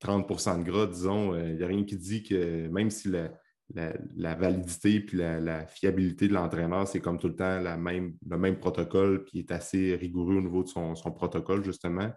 [0.00, 3.30] 30% de gras, disons, euh, il n'y a rien qui dit que même si la,
[3.72, 7.76] la- la validité puis la, la fiabilité de l'entraîneur, c'est comme tout le temps la
[7.76, 11.64] même, le même protocole, puis il est assez rigoureux au niveau de son, son protocole,
[11.64, 12.10] justement,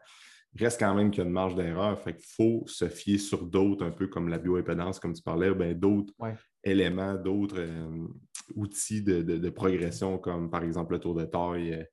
[0.53, 1.99] il reste quand même qu'il y a une marge d'erreur.
[1.99, 5.53] Fait qu'il faut se fier sur d'autres, un peu comme la bioimpédance, comme tu parlais,
[5.53, 6.33] ben, d'autres Ouais.
[6.63, 8.07] éléments, d'autres euh,
[8.55, 11.85] outils de, de- de progression, comme par exemple le tour de taille,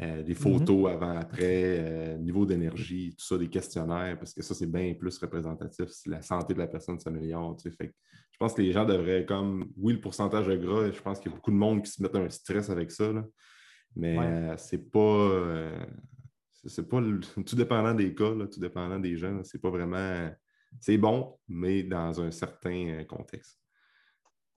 [0.00, 4.66] euh, des photos avant-après, euh, niveau d'énergie, tout ça, des questionnaires, parce que ça, c'est
[4.70, 7.56] bien plus représentatif si la santé de la personne s'améliore.
[7.56, 7.76] tu sais.
[7.76, 7.94] Fait que
[8.32, 11.30] je pense que les gens devraient, comme, oui, le pourcentage de gras, je pense qu'il
[11.30, 13.24] y a beaucoup de monde qui se mettent un stress avec ça, là.
[13.94, 14.26] mais Ouais.
[14.26, 15.70] euh, c'est pas.
[16.66, 20.28] c'est- pas le- tout dépendant des cas, là, tout dépendant des gens, c'est pas vraiment.
[20.80, 23.60] C'est bon, mais dans un certain contexte.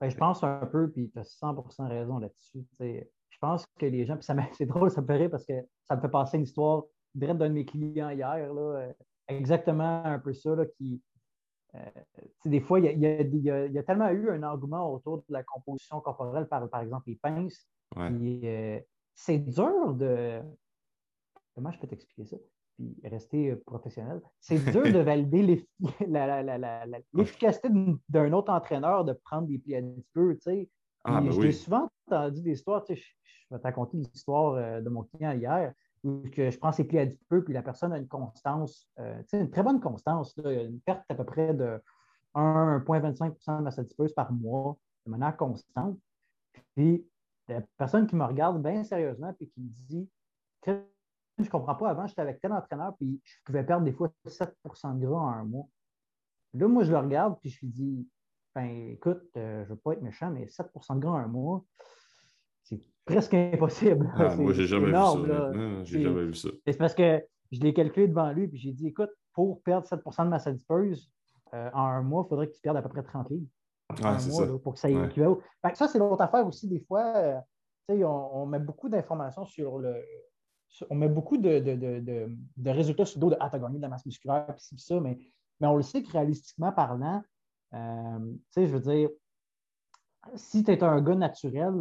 [0.02, 1.56] Ben, je pense un peu, puis tu as 100
[1.88, 2.66] raison là-dessus.
[3.38, 4.26] Je pense que les gens, puis
[4.58, 5.54] c'est drôle, ça me fait rire parce que
[5.88, 8.94] ça me fait passer une histoire direct d'un de mes clients hier, là, euh,
[9.28, 11.02] exactement un peu ça, là, qui,
[11.76, 11.80] euh,
[12.46, 13.02] des fois, il y y
[13.42, 16.68] y a- il y a tellement eu un engouement autour de la composition corporelle par,
[16.70, 17.68] par exemple, les pinces.
[17.96, 18.10] Ouais.
[18.44, 18.80] Euh,
[19.14, 20.42] c'est dur de.
[21.54, 22.38] Comment je peux t'expliquer ça?
[22.78, 24.22] Puis rester professionnel.
[24.40, 25.62] C'est dur de valider
[27.14, 27.70] l'efficacité
[28.10, 30.36] d'un autre entraîneur de prendre des plis à petit peu.
[30.36, 30.70] Tu sais.
[31.04, 31.54] Ah, ben J'ai oui.
[31.54, 32.84] souvent entendu des histoires.
[32.84, 33.08] Tu sais, je,
[33.50, 36.84] je vais te raconter l'histoire euh, de mon client hier où que je prends ses
[36.84, 39.80] plis à peu, puis la personne a une constance, euh, tu sais, une très bonne
[39.80, 40.36] constance.
[40.38, 40.52] là.
[40.52, 41.82] Une perte à peu près de
[42.36, 45.98] 1,25 de masse adipeuse par mois de manière constante.
[46.76, 47.08] Puis
[47.48, 50.10] la personne qui me regarde bien sérieusement puis qui me dit
[50.66, 50.74] Je
[51.40, 55.00] ne comprends pas, avant, j'étais avec tel entraîneur, puis je pouvais perdre des fois 7%
[55.00, 55.68] de gras en un mois.
[56.54, 58.08] Là, moi, je le regarde, puis je lui dis
[58.58, 61.28] Ben, écoute, euh, je ne veux pas être méchant, mais 7% de gras en un
[61.28, 61.64] mois,
[62.64, 64.12] c'est presque impossible.
[64.16, 65.26] Ah, moi, j'ai jamais énorme,
[65.84, 66.00] vu ça.
[66.02, 66.50] jamais vu ça.
[66.66, 70.26] C'est parce que je l'ai calculé devant lui, puis j'ai dit écoute, pour perdre 7%
[70.26, 71.12] de masse adipeuse
[71.54, 73.46] euh, en un mois, il faudrait que tu perdes à peu près 30 livres.
[74.04, 74.52] en un c'est mois, ça.
[74.52, 75.06] là, pour que ça Ouais.
[75.06, 75.40] équivaut.
[75.62, 76.68] Fait que ça, c'est l'autre affaire aussi.
[76.68, 77.40] Des fois, euh,
[77.88, 79.94] tu sais, on, on met beaucoup d'informations sur le.
[80.68, 83.78] sur- on met beaucoup de, de- de- résultats sur le dos de Ah, t'as gagné
[83.78, 85.20] de la masse musculaire, puis ça, mais,
[85.62, 87.22] mais on le sait que réalistiquement parlant,
[87.74, 89.10] euh, tu sais, je veux dire,
[90.36, 91.74] si tu es un gars naturel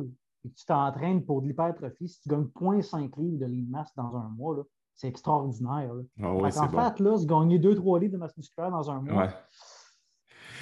[0.45, 3.95] et que tu t'entraînes pour de l'hypertrophie, si tu gagnes 0.5 livres de lean masse
[3.97, 5.93] dans un mois, c'est extraordinaire.
[5.95, 6.03] là.
[6.23, 6.77] Ah ouais, Fait bon.
[7.11, 9.31] là, se gagner 2-3 livres de masse musculaire dans un mois, Ouais.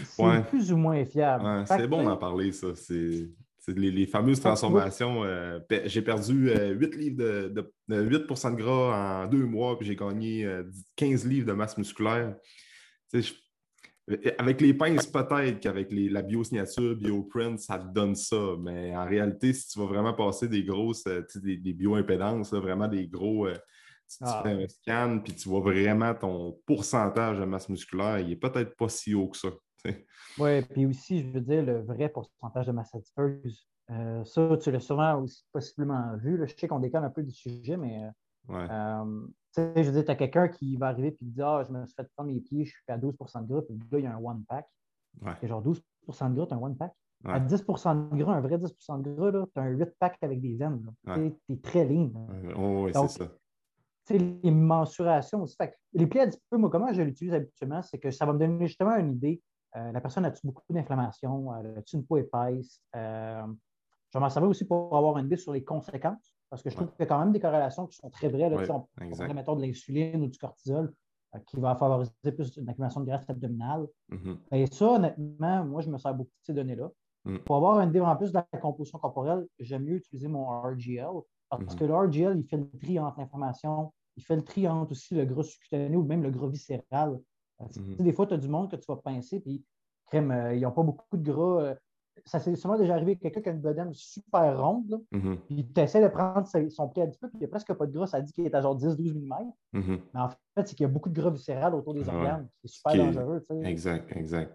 [0.05, 0.43] c'est Ouais.
[0.45, 1.45] plus ou moins fiable.
[1.45, 2.69] Ouais, c'est bon d'en parler, ça.
[2.75, 3.29] C'est
[3.69, 5.25] les, les fameuses transformations.
[5.25, 9.47] euh, pe- j'ai perdu euh, 8 livres de, de- de 8 de gras en deux
[9.47, 10.65] mois, puis j'ai gagné euh,
[10.97, 12.37] 15 livres de masse musculaire.
[13.11, 13.35] Tu sais, je-
[14.39, 18.55] avec les pinces, peut-être qu'avec la biosignature, bioprint, ça te donne ça.
[18.61, 22.89] Mais en réalité, si tu vas vraiment passer des grosses, euh, des, des bioimpédances, vraiment
[22.89, 23.47] des gros.
[23.47, 23.55] euh,
[24.07, 24.43] tu, tu Ah.
[24.45, 28.77] fais un scan, puis tu vois vraiment ton pourcentage de masse musculaire, il n'est peut-être
[28.77, 29.49] pas si haut que ça.
[30.39, 33.67] Oui, puis aussi, je veux dire, le vrai pourcentage de masse adipeuse.
[33.91, 36.37] Euh, ça, tu l'as sûrement aussi possiblement vu.
[36.39, 36.47] là.
[36.47, 38.01] Je sais qu'on déconne un peu du sujet, mais
[38.49, 38.67] Ouais.
[38.71, 41.43] euh, tu sais, je veux dire, tu as quelqu'un qui va arriver et qui dit
[41.43, 43.75] Ah, je me suis fait prendre mes pieds, je suis à 12% de gras, puis
[43.75, 44.67] le gars, il y a un one pack.
[45.23, 45.35] Ouais.
[45.43, 46.93] Genre 12% de gras, tu as un one pack?
[47.27, 50.41] À 10% de gras, un vrai 10% de gras, tu as un 8 pack avec
[50.41, 50.85] des veines.
[51.15, 52.11] Tu es, très lean.
[52.57, 53.29] Oh, oui, c'est ça.
[54.11, 55.57] Les mensurations aussi.
[55.95, 58.97] les plis peu, moi, comment je l'utilise habituellement, c'est que ça va me donner justement
[58.97, 59.41] une idée.
[59.77, 61.51] Euh, la personne a-tu beaucoup d'inflammation?
[61.53, 62.81] A-tu une peau épaisse?
[62.95, 63.47] Euh,
[64.11, 66.77] je vais m'en servir aussi pour avoir une idée sur les conséquences, parce que je
[66.77, 68.49] trouve qu'il y a quand même des corrélations qui sont très vraies.
[68.49, 70.95] Là, on, on mettons de l'insuline ou du cortisol
[71.35, 73.89] euh, qui va favoriser plus une accumulation de graisse abdominale.
[74.11, 74.37] Mm-hmm.
[74.53, 76.93] Et ça, honnêtement, moi, je me sers beaucoup de ces données-là.
[77.25, 77.39] Mm.
[77.39, 81.09] Pour avoir une idée en plus de la composition corporelle, j'aime mieux utiliser mon RGL
[81.49, 81.77] parce mm-hmm.
[81.77, 85.17] que le RGL, il fait le tri entre l'inflammation, il fait le tri entre aussi
[85.17, 87.19] le gras sous-cutané ou même le gras viscéral.
[87.61, 88.01] Euh, mm-hmm.
[88.01, 89.65] Des fois, tu as du monde que tu vas pincer, puis
[90.07, 91.75] crème, euh, ils n'ont pas beaucoup de gras
[92.25, 95.37] ça s'est souvent déjà arrivé quelqu'un qui a une bedaine super ronde, mm-hmm.
[95.47, 97.73] puis tu essaies de prendre son pied un petit peu, puis il n'y a presque
[97.73, 99.79] pas de gras, ça dit qu'il est à genre 10-12 mm.
[99.79, 100.01] Mm-hmm.
[100.15, 102.49] Mais en fait, c'est qu'il y a beaucoup de gras viscéral autour des organes.
[102.63, 103.43] C'est super dangereux.
[103.65, 104.53] Exact, exact.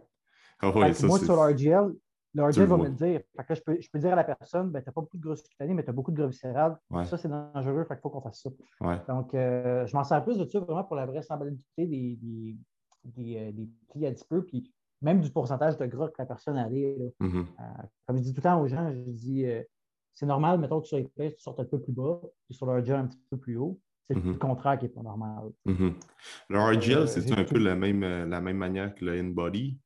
[0.62, 1.94] Ah moi, sur l'RGL,
[2.34, 3.22] l'RGL va me le dire.
[3.48, 5.24] Fait je, peux, je peux dire à la personne, ben, tu n'as pas beaucoup de
[5.24, 6.78] gras cutané, mais tu as beaucoup de gras viscéral.
[7.06, 8.50] Ça, c'est dangereux, fait qu'il faut qu'on fasse ça.
[9.08, 12.58] Donc, euh, je m'en sers plus de ça vraiment pour la vraisemblabilité des, des,
[13.04, 14.44] des, euh, des plis adipeux.
[14.44, 16.68] Puis même du pourcentage de gras que la personne a.
[16.68, 17.22] Mm-hmm.
[17.22, 17.64] Euh,
[18.06, 19.64] comme je dis tout le temps aux gens, je dis euh,
[20.14, 22.66] c'est normal, mettons que sur les fesses, tu sortes un peu plus bas, puis sur
[22.66, 23.80] le gel un petit peu plus haut.
[24.08, 24.38] C'est le mm-hmm.
[24.40, 25.52] contraire qui n'est pas normal.
[25.66, 29.80] Le RGL, euh, c'est un peu la même, la même manière que le in-body?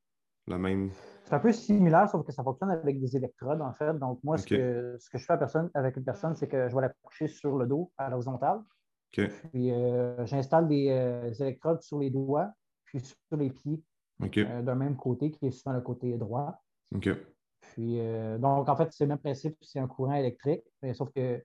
[0.48, 0.92] La même...
[1.26, 3.98] C'est un peu similaire, sauf que ça fonctionne avec des électrodes, en fait.
[3.98, 6.76] Donc, moi, ce, que, ce que je fais personne, avec une personne, c'est que je
[6.76, 8.62] vais la coucher sur le dos, à l'horizontale.
[9.12, 9.72] Puis,
[10.26, 12.50] j'installe des électrodes sur les doigts,
[12.86, 13.82] puis sur les pieds.
[14.22, 16.62] Euh, d'un même côté, qui est souvent le côté droit.
[17.62, 21.42] Puis, euh, donc, en fait, c'est le même principe, c'est un courant électrique, sauf que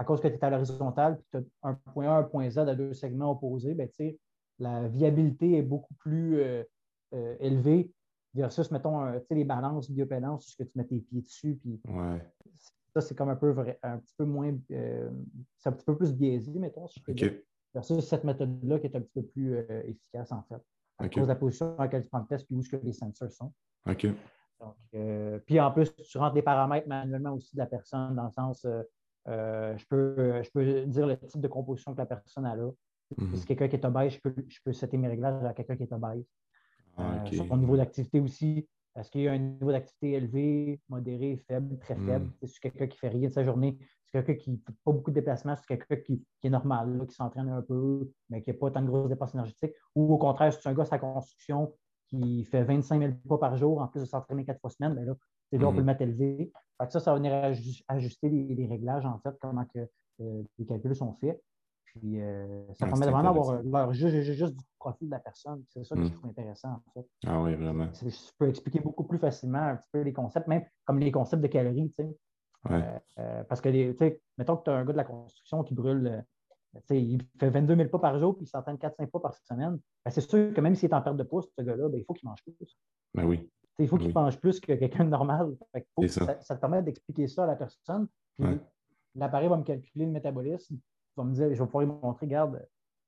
[0.00, 2.48] à cause que tu es à l'horizontale, puis tu as un point A, un point
[2.48, 3.88] Z à deux segments opposés, ben,
[4.60, 6.64] la viabilité est beaucoup plus euh,
[7.40, 7.90] élevée
[8.34, 11.58] versus, mettons, les balances, biopédance, ce que tu mets tes pieds dessus.
[11.60, 11.80] Puis,
[12.94, 16.58] Ça, c'est comme un peu un petit peu moins, c'est un petit peu plus biaisé,
[16.58, 17.12] mettons, si je peux
[17.74, 20.62] Versus cette méthode-là qui est un petit peu plus efficace, en fait
[20.98, 22.76] à cause de la position à laquelle tu prends le test et où ce que
[22.76, 23.52] les sensors sont.
[23.88, 24.06] OK.
[24.94, 28.30] Euh, puis en plus, tu rentres les paramètres manuellement aussi de la personne, dans le
[28.30, 28.82] sens, euh,
[29.28, 32.70] euh, je, peux, je peux dire le type de composition que la personne a là.
[33.16, 33.36] Mhm.
[33.36, 35.84] Si quelqu'un qui est obèse, je peux, je peux setter mes réglages à quelqu'un qui
[35.84, 36.24] est obèse.
[36.96, 38.66] Ah, son niveau d'activité aussi.
[38.96, 42.24] Est-ce qu'il y a un niveau d'activité élevé, modéré, faible, très faible?
[42.24, 42.48] Mhm.
[42.48, 43.78] C'est quelqu'un qui fait rien de sa journée.
[44.10, 45.54] C'est quelqu'un qui n'a pas beaucoup de déplacements.
[45.56, 48.86] C'est quelqu'un qui, est normal, qui s'entraîne un peu, mais qui n'a pas tant de
[48.86, 49.74] grosses dépenses énergétiques.
[49.94, 51.74] Ou au contraire, c'est un gars sa construction
[52.08, 55.04] qui fait 25 000 pas par jour, en plus de s'entraîner quatre fois semaine, bien
[55.04, 55.14] là,
[55.50, 55.86] c'est là, on peut le mhm.
[55.86, 56.52] mettre élevé.
[56.88, 57.32] ça, ça va venir
[57.88, 59.80] ajuster les, réglages, en fait, comment que,
[60.20, 61.42] euh, les calculs sont faits.
[61.84, 65.64] Puis euh, ça permet vraiment d'avoir leur juste, juste, du profil de la personne.
[65.70, 66.12] C'est ça que je hmm.
[66.12, 67.06] trouve intéressant, en fait.
[67.26, 67.88] Ah oui, vraiment.
[67.94, 71.42] Je peux expliquer beaucoup plus facilement un petit peu les concepts, même comme les concepts
[71.42, 72.16] de calories, tu sais.
[72.70, 75.62] Euh, euh, parce que, tu sais, mettons que tu as un gars de la construction
[75.62, 76.24] qui brûle,
[76.90, 79.78] il fait 22 000 pas par jour, puis il s'entraîne 4-5 pas par semaine.
[80.04, 82.04] Ben, c'est sûr que même s'il est en perte de pouce, ce gars-là, ben, il
[82.04, 82.78] faut qu'il mange plus.
[83.14, 83.48] Ben oui.
[83.78, 85.56] il faut qu'il mange plus que quelqu'un de normal.
[86.08, 86.40] ça.
[86.40, 86.56] ça.
[86.56, 88.08] te permet d'expliquer ça à la personne.
[89.14, 90.78] l'appareil va me calculer le métabolisme
[91.18, 92.66] vas me dire, je vais pouvoir lui montrer, regarde,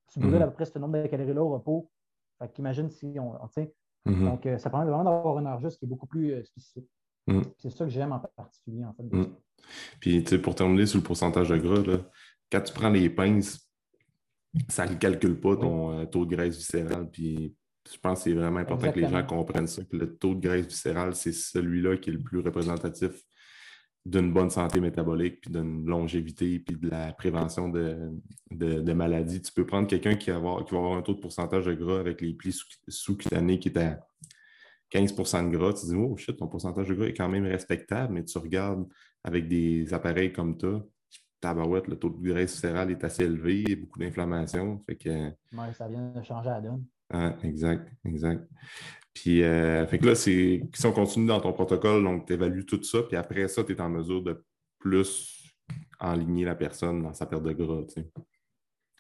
[0.08, 0.42] tu brûles mhm.
[0.42, 1.90] à peu près ce nombre de calories-là au repos.
[2.38, 3.38] Fait qu'imagine si on.
[4.06, 4.24] Mhm.
[4.24, 6.88] Donc, euh, ça permet vraiment d'avoir une heure juste qui est beaucoup plus euh, spécifique.
[7.26, 7.44] Mhm.
[7.58, 9.04] C'est ça que j'aime en particulier, en fait.
[10.00, 11.98] Puis, tu sais, pour terminer sur le pourcentage de gras, là,
[12.50, 13.70] quand tu prends les pinces,
[14.68, 17.08] ça ne calcule pas ton euh, taux de graisse viscérale.
[17.10, 17.54] Puis,
[17.90, 20.40] je pense que c'est vraiment important que les gens comprennent ça, que le taux de
[20.40, 23.12] graisse viscérale, c'est celui-là qui est le plus représentatif
[24.06, 29.42] d'une bonne santé métabolique, puis d'une longévité, puis de la prévention de, maladies.
[29.42, 32.20] Tu peux prendre quelqu'un qui, qui, va avoir un taux de pourcentage de gras avec
[32.20, 34.00] les plis sous-cutanés qui est à
[34.92, 35.72] 15% de gras.
[35.72, 38.38] Tu te dis, oh shit, ton pourcentage de gras est quand même respectable, mais tu
[38.38, 38.86] regardes
[39.24, 40.82] avec des appareils comme ça,
[41.40, 44.82] tabarouette, le taux de graisse viscérale est assez élevé, il y a beaucoup d'inflammation.
[44.86, 45.30] Fait que...
[45.72, 46.84] ça vient de changer la donne.
[47.12, 48.48] Ah, exact, exact.
[49.12, 52.64] Puis, euh, fait que là, c'est, si on continue dans ton protocole, donc tu évalues
[52.64, 54.44] tout ça, puis après ça, tu es en mesure de
[54.78, 55.52] plus
[55.98, 57.82] enligner la personne dans sa perte de gras.
[57.88, 58.12] Tu sais.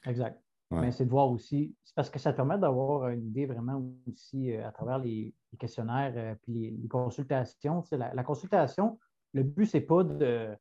[0.06, 0.40] Exact.
[0.72, 3.82] Mais c'est de voir aussi, c'est parce que ça te permet d'avoir une idée vraiment
[4.06, 7.84] aussi euh, à travers les, questionnaires et euh, les, consultations.
[7.92, 8.98] la, la, consultation,
[9.32, 10.56] le but, c'est pas de.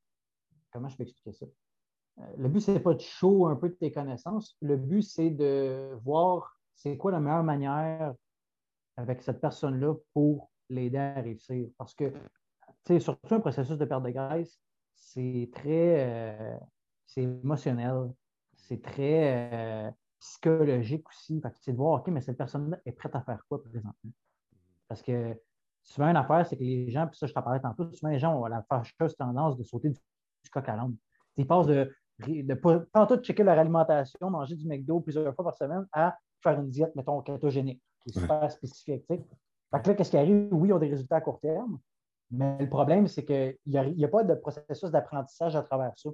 [0.71, 1.45] Comment je peux expliquer ça?
[2.37, 4.57] Le but, c'est pas de show un peu de tes connaissances.
[4.61, 8.13] Le but, c'est de voir c'est quoi la meilleure manière
[8.97, 11.69] avec cette personne-là pour l'aider à réussir.
[11.77, 12.13] Parce que,
[12.99, 14.59] surtout un processus de perte de graisse,
[14.95, 16.57] c'est très euh,
[17.05, 18.11] c'est émotionnel,
[18.55, 21.41] c'est très euh, psychologique aussi.
[21.61, 24.11] C'est de voir, OK, mais cette personne-là est prête à faire quoi présentement?
[24.89, 25.39] Parce que
[25.83, 28.19] souvent, une affaire, c'est que les gens, puis ça, je t'en parlais tantôt, souvent, les
[28.19, 29.99] gens ont la fâcheuse tendance de sauter du,
[30.51, 30.95] coq à l'âne.
[31.37, 31.93] Ils passent de,
[32.27, 36.17] de, pas tantôt de checker leur alimentation, manger du McDo plusieurs fois par semaine, à
[36.41, 39.05] faire une diète, mettons, kétogénique, qui est super spécifique.
[39.07, 40.49] Fait que là, qu'est-ce qui arrive?
[40.51, 41.79] Oui, ils ont des résultats à court terme,
[42.31, 46.09] mais le problème, c'est qu'il n'y a, a, pas de processus d'apprentissage à travers ça.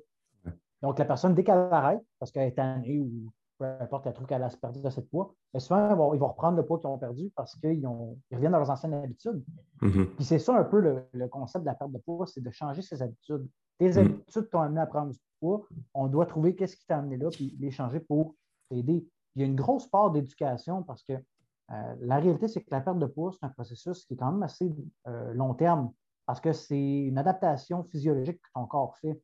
[0.82, 4.28] Donc, la personne, dès qu'elle arrête, parce qu'elle est tannée ou peu importe, elle trouve
[4.28, 6.98] qu'elle a perdu de cette poids, mais souvent, ils vont, reprendre le poids qu'ils ont
[6.98, 7.88] perdu parce qu'ils
[8.32, 9.44] reviennent dans leurs anciennes habitudes.
[9.82, 10.06] Mm-hmm.
[10.15, 10.80] Puis c'est ça un peu
[11.13, 13.48] le, concept de la perte de poids, c'est de changer ses habitudes.
[13.80, 13.98] Tes mm.
[13.98, 15.65] habitudes t'ont amené à prendre du poids.
[15.94, 18.36] On doit trouver qu'est-ce qui t'a amené là, puis les changer pour
[18.70, 19.08] t'aider.
[19.36, 22.82] Il y a une grosse part d'éducation parce que euh, la réalité, c'est que la
[22.82, 24.74] perte de poids, c'est un processus qui est quand même assez
[25.08, 25.91] euh, long terme
[26.26, 29.22] parce que c'est une adaptation physiologique que ton corps fait.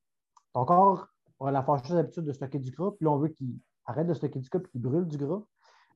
[0.53, 1.07] Ton corps
[1.39, 4.13] a la fâcheuse habitude de stocker du gras, puis là, on veut qu'il arrête de
[4.13, 5.41] stocker du gras et qu'il brûle du gras.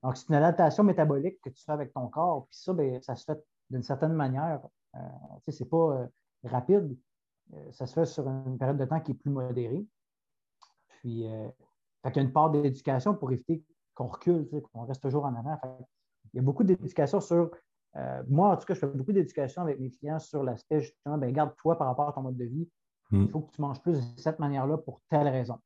[0.04, 2.46] Donc, c'est une adaptation métabolique que tu fais avec ton corps.
[2.48, 4.62] Puis ça, bien, ça se fait d'une certaine manière.
[4.96, 5.00] Euh,
[5.48, 6.08] ce n'est pas euh,
[6.44, 6.96] rapide.
[7.54, 9.86] Euh, ça se fait sur une période de temps qui est plus modérée.
[10.90, 15.36] Puis, il y a une part d'éducation pour éviter qu'on recule, qu'on reste toujours en
[15.36, 15.58] avant.
[16.34, 17.52] il y a beaucoup d'éducation sur
[18.28, 21.32] moi, en tout cas, je fais beaucoup d'éducation avec mes clients sur l'aspect justement, ben,
[21.32, 22.70] garde-toi par rapport à ton mode de vie.
[23.12, 23.22] Mm.
[23.22, 25.60] Il faut que tu manges plus de cette manière-là pour telle raison.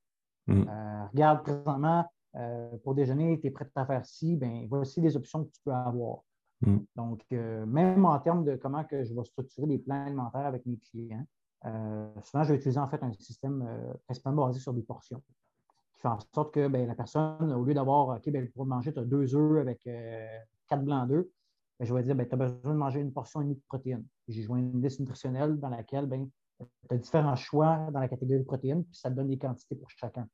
[0.49, 0.67] Mm.
[0.67, 5.15] Euh, regarde présentement, euh, pour déjeuner, tu es prêt à faire ci, ben voici les
[5.15, 6.19] options que tu peux avoir.
[6.61, 6.77] Mm.
[6.95, 10.65] Donc, euh, même en termes de comment que je vais structurer les plans alimentaires avec
[10.65, 11.25] mes clients,
[12.23, 13.67] souvent, je vais utiliser en fait un système
[14.05, 15.21] principalement basé sur des portions
[15.93, 18.93] qui fait en sorte que ben, la personne, au lieu d'avoir, OK, ben, pour manger,
[18.93, 19.81] tu as deux œufs avec
[20.69, 21.27] quatre blancs d'œufs,
[21.77, 23.61] ben, je vais dire, ben, tu as besoin de manger une portion et demie de
[23.67, 24.05] protéines.
[24.29, 28.39] J'ai joint une liste nutritionnelle dans laquelle ben, tu as différents choix dans la catégorie
[28.39, 30.27] de protéines, puis ça te donne des quantités pour chacun.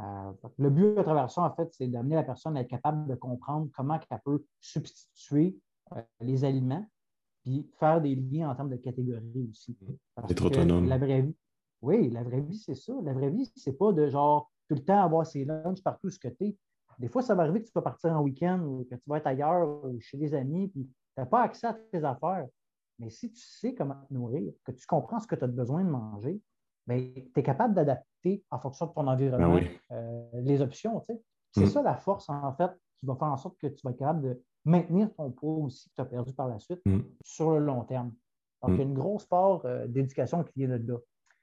[0.00, 3.08] Euh, le but à travers ça, en fait, c'est d'amener la personne à être capable
[3.08, 5.58] de comprendre comment elle peut substituer
[5.96, 6.86] euh, les aliments,
[7.42, 9.76] puis faire des liens en termes de catégories aussi.
[10.30, 10.86] Être autonome.
[10.86, 11.36] La vraie vie,
[11.82, 12.92] oui, la vraie vie, c'est ça.
[13.02, 16.18] La vraie vie, c'est pas de genre tout le temps avoir ses lunchs partout ce
[16.18, 16.56] que tu es.
[16.98, 19.18] Des fois, ça va arriver que tu vas partir en week-end ou que tu vas
[19.18, 22.46] être ailleurs ou chez des amis, puis tu n'as pas accès à tes affaires.
[22.98, 25.84] Mais si tu sais comment te nourrir, que tu comprends ce que tu as besoin
[25.84, 26.40] de manger,
[26.88, 31.00] tu es capable d'adapter en fonction de ton environnement ben euh, les options.
[31.00, 31.66] C'est mm.
[31.66, 34.22] ça la force, en fait, qui va faire en sorte que tu vas être capable
[34.22, 37.00] de maintenir ton poids aussi que tu as perdu par la suite mm.
[37.22, 38.12] sur le long terme.
[38.62, 38.88] Donc, il y a mm.
[38.88, 40.98] une grosse part euh, d'éducation qui vient de là.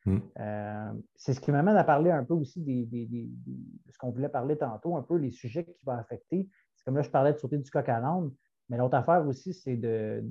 [0.08, 4.30] Euh, c'est ce qui m'amène à parler un peu aussi des, de ce qu'on voulait
[4.30, 6.48] parler tantôt, un peu les sujets qui vont affecter.
[6.76, 8.32] C'est comme là, je parlais de sauter du coq à l'âne.
[8.70, 10.24] Mais l'autre affaire aussi, c'est de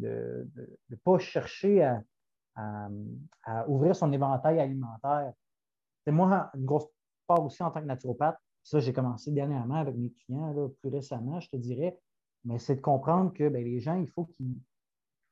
[0.90, 2.03] ne pas chercher à,
[3.67, 5.33] ouvrir son éventail alimentaire.
[6.05, 6.87] C'est moi, une grosse
[7.27, 11.38] part aussi en tant que naturopathe, ça, j'ai commencé dernièrement avec mes clients, plus récemment,
[11.38, 11.99] je te dirais,
[12.45, 14.57] mais c'est de comprendre que ben, les gens, il faut qu'ils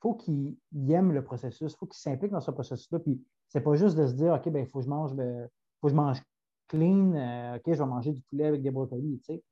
[0.00, 0.56] faut qu'ils
[0.90, 2.98] aiment le processus, il faut qu'ils s'impliquent dans ce processus-là.
[2.98, 5.48] Puis c'est pas juste de se dire, OK, ben, il faut que je mange, ben,
[5.80, 6.20] faut que je mange
[6.68, 9.42] clean, euh, OK, je vais manger du poulet avec des brocolis, tu sais.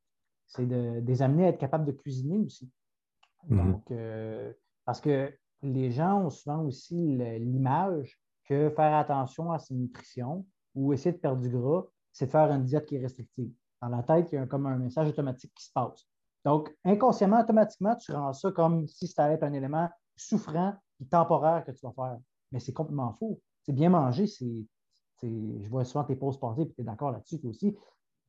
[0.49, 2.69] C'est de, de, les amener à être capables de cuisiner aussi.
[3.49, 3.73] Mhm.
[3.73, 4.53] Donc, euh,
[4.85, 6.95] parce que les gens ont souvent aussi
[7.39, 12.31] l'image que faire attention à sa nutrition ou essayer de perdre du gras, c'est de
[12.31, 13.53] faire une diète qui est restrictive.
[13.83, 16.07] Dans la tête, il y a comme un message automatique qui se passe.
[16.45, 21.65] Donc, inconsciemment, automatiquement, tu rends ça comme si ça allait un élément souffrant et temporaire
[21.65, 22.19] que tu vas faire.
[22.53, 23.41] Mais c'est complètement faux.
[23.63, 24.65] C'est bien manger, c'est.
[25.23, 27.77] Je vois souvent tes pauses passer, puis tu es d'accord là-dessus aussi.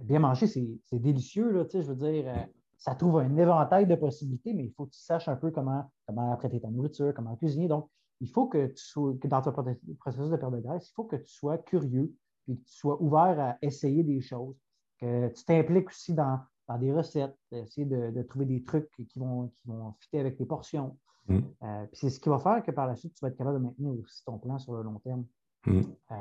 [0.02, 2.48] Bien manger, c'est délicieux, là, je veux dire.
[2.82, 5.52] Euh, ça trouve un éventail de possibilités, mais il faut que tu saches un peu
[5.52, 7.68] comment, comment apprêter ta nourriture, comment cuisiner.
[7.68, 7.90] Donc,
[8.20, 9.52] il faut que tu sois, que dans ton
[10.00, 12.14] processus de perte de graisse, il faut que tu sois curieux,
[12.48, 14.56] et que tu sois ouvert à essayer des choses,
[15.00, 16.40] que tu t'impliques aussi dans,
[16.80, 20.98] des recettes, essayer de, trouver des trucs qui vont, qui vont fitter avec tes portions.
[21.28, 21.40] Mm.
[21.64, 23.60] Euh, puis c'est ce qui va faire que par la suite, tu vas être capable
[23.60, 25.26] de maintenir aussi ton plan sur le long terme.
[25.66, 25.82] Mm.
[26.12, 26.16] Euh,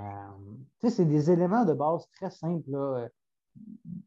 [0.81, 2.68] tu sais, c'est des éléments de base très simples.
[2.70, 3.09] Là.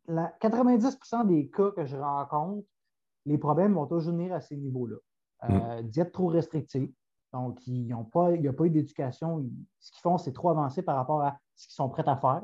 [0.07, 2.67] 90% des cas que je rencontre,
[3.25, 4.97] les problèmes vont toujours venir à ces niveaux-là.
[5.49, 5.87] Euh, mm.
[5.87, 6.91] Diète trop restrictive.
[7.31, 8.31] Donc, il n'y a pas
[8.65, 9.43] eu d'éducation.
[9.79, 12.43] Ce qu'ils font, c'est trop avancé par rapport à ce qu'ils sont prêts à faire.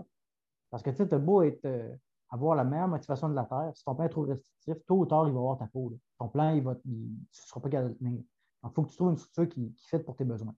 [0.72, 1.94] Parce que tu sais, as beau être, euh,
[2.30, 5.06] avoir la meilleure motivation de la Terre, si ton plan est trop restrictif, tôt ou
[5.06, 5.94] tard, il va avoir ta peau.
[6.18, 8.24] Ton plan, il va, tu ne seras pas capable de tenir.
[8.64, 10.56] Donc, il faut que tu trouves une structure qui, qui fait pour tes besoins.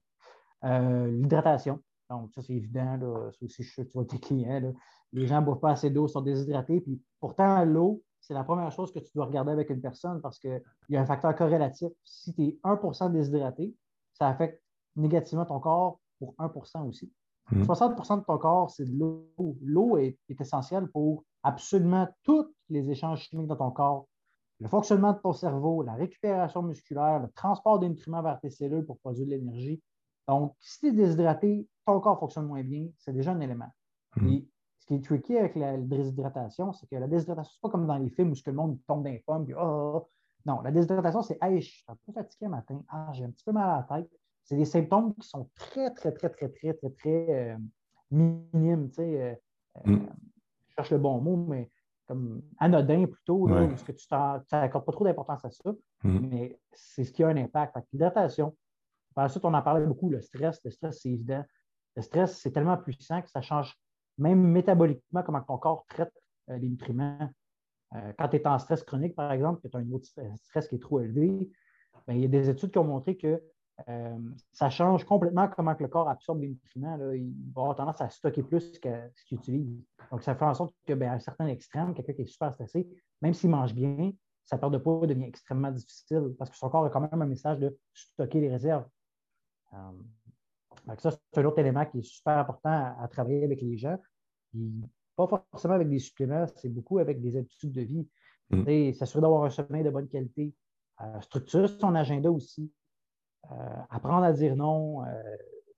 [0.64, 1.80] Euh, l'hydratation.
[2.10, 2.96] Donc, ça, c'est évident.
[2.96, 4.72] Là, aussi, je suis tu vois tes clients.
[5.12, 6.80] Les gens ne boivent pas assez d'eau, sont déshydratés.
[6.80, 10.38] Puis pourtant, l'eau, c'est la première chose que tu dois regarder avec une personne parce
[10.38, 11.90] qu'il y a un facteur corrélatif.
[12.04, 13.74] Si tu es 1 déshydraté,
[14.12, 14.62] ça affecte
[14.96, 17.12] négativement ton corps pour 1% aussi.
[17.50, 18.20] 60% mmh.
[18.20, 19.28] de ton corps, c'est de l'eau.
[19.62, 24.06] L'eau est, essentielle pour absolument tous les échanges chimiques dans ton corps.
[24.60, 28.86] le fonctionnement de ton cerveau, la récupération musculaire, le transport des nutriments vers tes cellules
[28.86, 29.82] pour produire de l'énergie.
[30.28, 33.70] Donc, si tu es déshydraté, ton corps fonctionne moins bien, c'est déjà un élément.
[34.16, 34.28] Mhm.
[34.28, 37.86] Et ce qui est tricky avec la déshydratation, c'est que la déshydratation, c'est pas comme
[37.86, 40.08] dans les films où le monde tombe dans les pommes, puis oh,
[40.44, 43.30] non, la déshydratation, c'est Hey, je suis un peu fatigué le matin, ah, j'ai un
[43.30, 44.10] petit peu mal à la tête.
[44.44, 47.56] C'est des symptômes qui sont très, très, très, très, très, très, très euh,
[48.10, 48.88] minimes.
[48.88, 49.34] Tu sais, euh,
[49.84, 49.92] Mm.
[49.94, 49.98] euh,
[50.68, 51.70] je cherche le bon mot, mais
[52.06, 53.68] comme anodin plutôt, là, Ouais.
[53.68, 55.72] parce que tu n'accordes pas trop d'importance à ça,
[56.04, 56.28] Mhm.
[56.28, 57.76] mais c'est ce qui a un impact.
[57.92, 58.54] L'hydratation.
[59.14, 60.60] Par la suite, on en parlait beaucoup, le stress.
[60.64, 61.44] Le stress, c'est évident.
[61.96, 63.76] Le stress, c'est tellement puissant que ça change
[64.18, 66.12] même métaboliquement comment ton corps traite
[66.50, 67.30] euh, les nutriments.
[67.94, 70.36] Euh, quand tu es en stress chronique, par exemple, que tu as un niveau de
[70.36, 71.50] stress qui est trop élevé,
[72.06, 73.42] ben, il y a des études qui ont montré que
[73.88, 74.18] euh,
[74.52, 76.96] ça change complètement comment que le corps absorbe les nutriments.
[76.96, 77.14] là.
[77.14, 79.82] Il va avoir tendance à stocker plus que ce qu'il utilise.
[80.10, 82.88] Donc, ça fait en sorte que, ben, un certain extrême, quelqu'un qui est super stressé,
[83.20, 84.12] même s'il mange bien,
[84.44, 87.26] sa perte de poids devient extrêmement difficile parce que son corps a quand même un
[87.26, 88.86] message de stocker les réserves.
[90.98, 93.98] Ça, c'est un autre élément qui est super important à, à travailler avec les gens.
[94.50, 94.72] Puis,
[95.16, 98.08] pas forcément avec des suppléments, c'est beaucoup avec des habitudes de vie.
[98.50, 98.64] Mm.
[98.64, 100.54] Sais, S'assurer d'avoir un sommeil de bonne qualité,
[101.00, 102.72] euh, structurer son agenda aussi,
[103.50, 103.54] euh,
[103.90, 105.04] apprendre à dire non.
[105.04, 105.22] euh,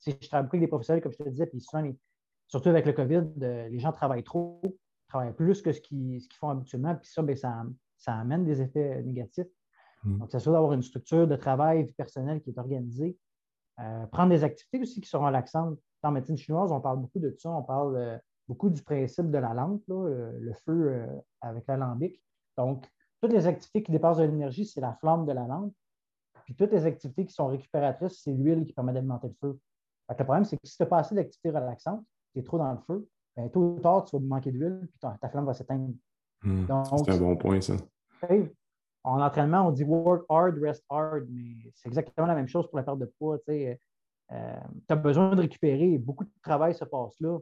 [0.06, 1.98] je travaille beaucoup avec des professionnels, comme je te disais, puis souvent, les-
[2.46, 4.60] surtout avec le COVID, euh, les gens travaillent trop,
[5.08, 7.64] travaillent plus que ce qu'ils font habituellement, puis ça, ben, ça,
[7.96, 9.46] ça amène des effets négatifs.
[10.04, 10.18] Mm.
[10.18, 13.16] Donc, s'assurer d'avoir une structure de travail vie personnelle qui est organisée.
[13.80, 15.78] Euh, prendre des activités aussi qui sont relaxantes.
[16.02, 17.50] La médecine chinoise, on parle beaucoup de ça.
[17.50, 21.06] On parle euh, beaucoup du principe de la lampe, là, euh, le feu
[21.40, 22.22] avec l'alambic.
[22.56, 22.86] Donc,
[23.20, 25.72] toutes les activités qui dépassent de l'énergie, c'est la flamme de la lampe.
[26.44, 29.58] Puis toutes les activités qui sont récupératrices, c'est l'huile qui permet d'alimenter le feu.
[30.06, 32.42] Fait que le problème, c'est que si tu n'as pas assez d'activités relaxantes, tu es
[32.42, 35.30] trop dans le feu, ben, tôt ou tard, tu vas manquer d'huile, puis ta, ta
[35.30, 35.94] flamme va s'éteindre.
[36.44, 37.74] Donc, C'est un bon point, ça.
[39.04, 42.78] En entraînement, on dit work hard, rest hard, mais c'est exactement la même chose pour
[42.78, 43.38] la perte de poids.
[43.46, 43.78] tu
[44.30, 45.98] as besoin de récupérer.
[45.98, 47.38] Beaucoup de travail se passe là.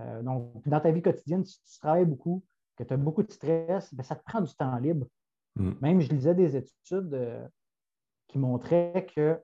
[0.00, 2.42] Euh, donc, dans ta vie quotidienne, si tu travailles beaucoup,
[2.76, 5.06] que tu as beaucoup de stress, ben, ça te prend du temps libre.
[5.56, 5.72] Mm.
[5.80, 7.46] Même, je lisais des études euh,
[8.26, 9.40] qui montraient que,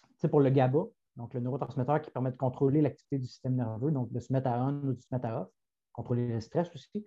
[0.00, 0.80] tu sais, pour le GABA,
[1.16, 4.48] donc le neurotransmetteur qui permet de contrôler l'activité du système nerveux, donc de se mettre
[4.48, 5.48] à on ou de se mettre à off,
[5.92, 7.04] contrôler le stress aussi,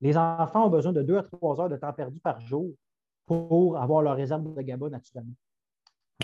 [0.00, 2.74] les enfants ont besoin de 2 à 3 heures de temps perdu par jour
[3.26, 5.34] pour avoir leur réserve de GABA naturellement.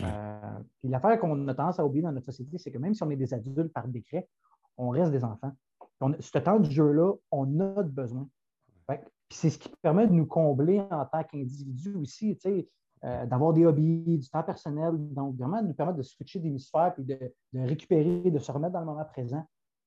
[0.03, 3.03] Euh, puis l'affaire qu'on a tendance à oublier dans notre société, c'est que même si
[3.03, 4.29] on est des adultes par décret,
[4.77, 5.53] on reste des enfants.
[6.01, 8.27] On, ce temps de jeu-là, on a besoin.
[8.89, 8.95] Que-
[9.29, 12.69] puis c'est ce qui permet de nous combler en tant qu'individu aussi, tu sais,
[13.05, 16.93] euh, d'avoir des hobbies, du temps personnel, donc vraiment de nous permettre de switcher d'hémisphère
[16.95, 17.19] puis de,
[17.53, 19.45] de récupérer, de se remettre dans le moment présent.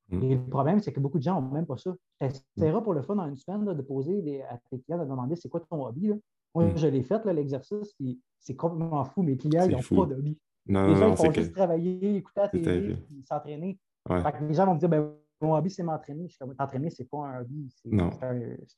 [0.09, 0.23] Mm.
[0.23, 1.91] Et le problème, c'est que beaucoup de gens n'ont même pas ça.
[2.19, 4.97] Tu essaieras pour le fun dans une semaine là, de poser des- à tes clients,
[4.99, 6.07] de demander c'est quoi ton hobby.
[6.07, 6.15] là.
[6.55, 6.77] Moi, Mm.
[6.77, 9.23] je l'ai fait, l'exercice, puis c'est complètement fou.
[9.23, 9.95] Mes clients, ils n'ont fou.
[9.95, 10.37] pas d'hobby.
[10.67, 11.55] Non, Les gens, non, ils font juste que.
[11.55, 13.79] travailler, écouter la c'est télé, s'entraîner.
[14.09, 14.21] Ouais.
[14.47, 16.23] Les gens vont me dire, ben, mon hobby, c'est m'entraîner.
[16.27, 17.69] Je suis comme, t'entraîner, c'est pas un hobby.
[17.75, 17.91] C'est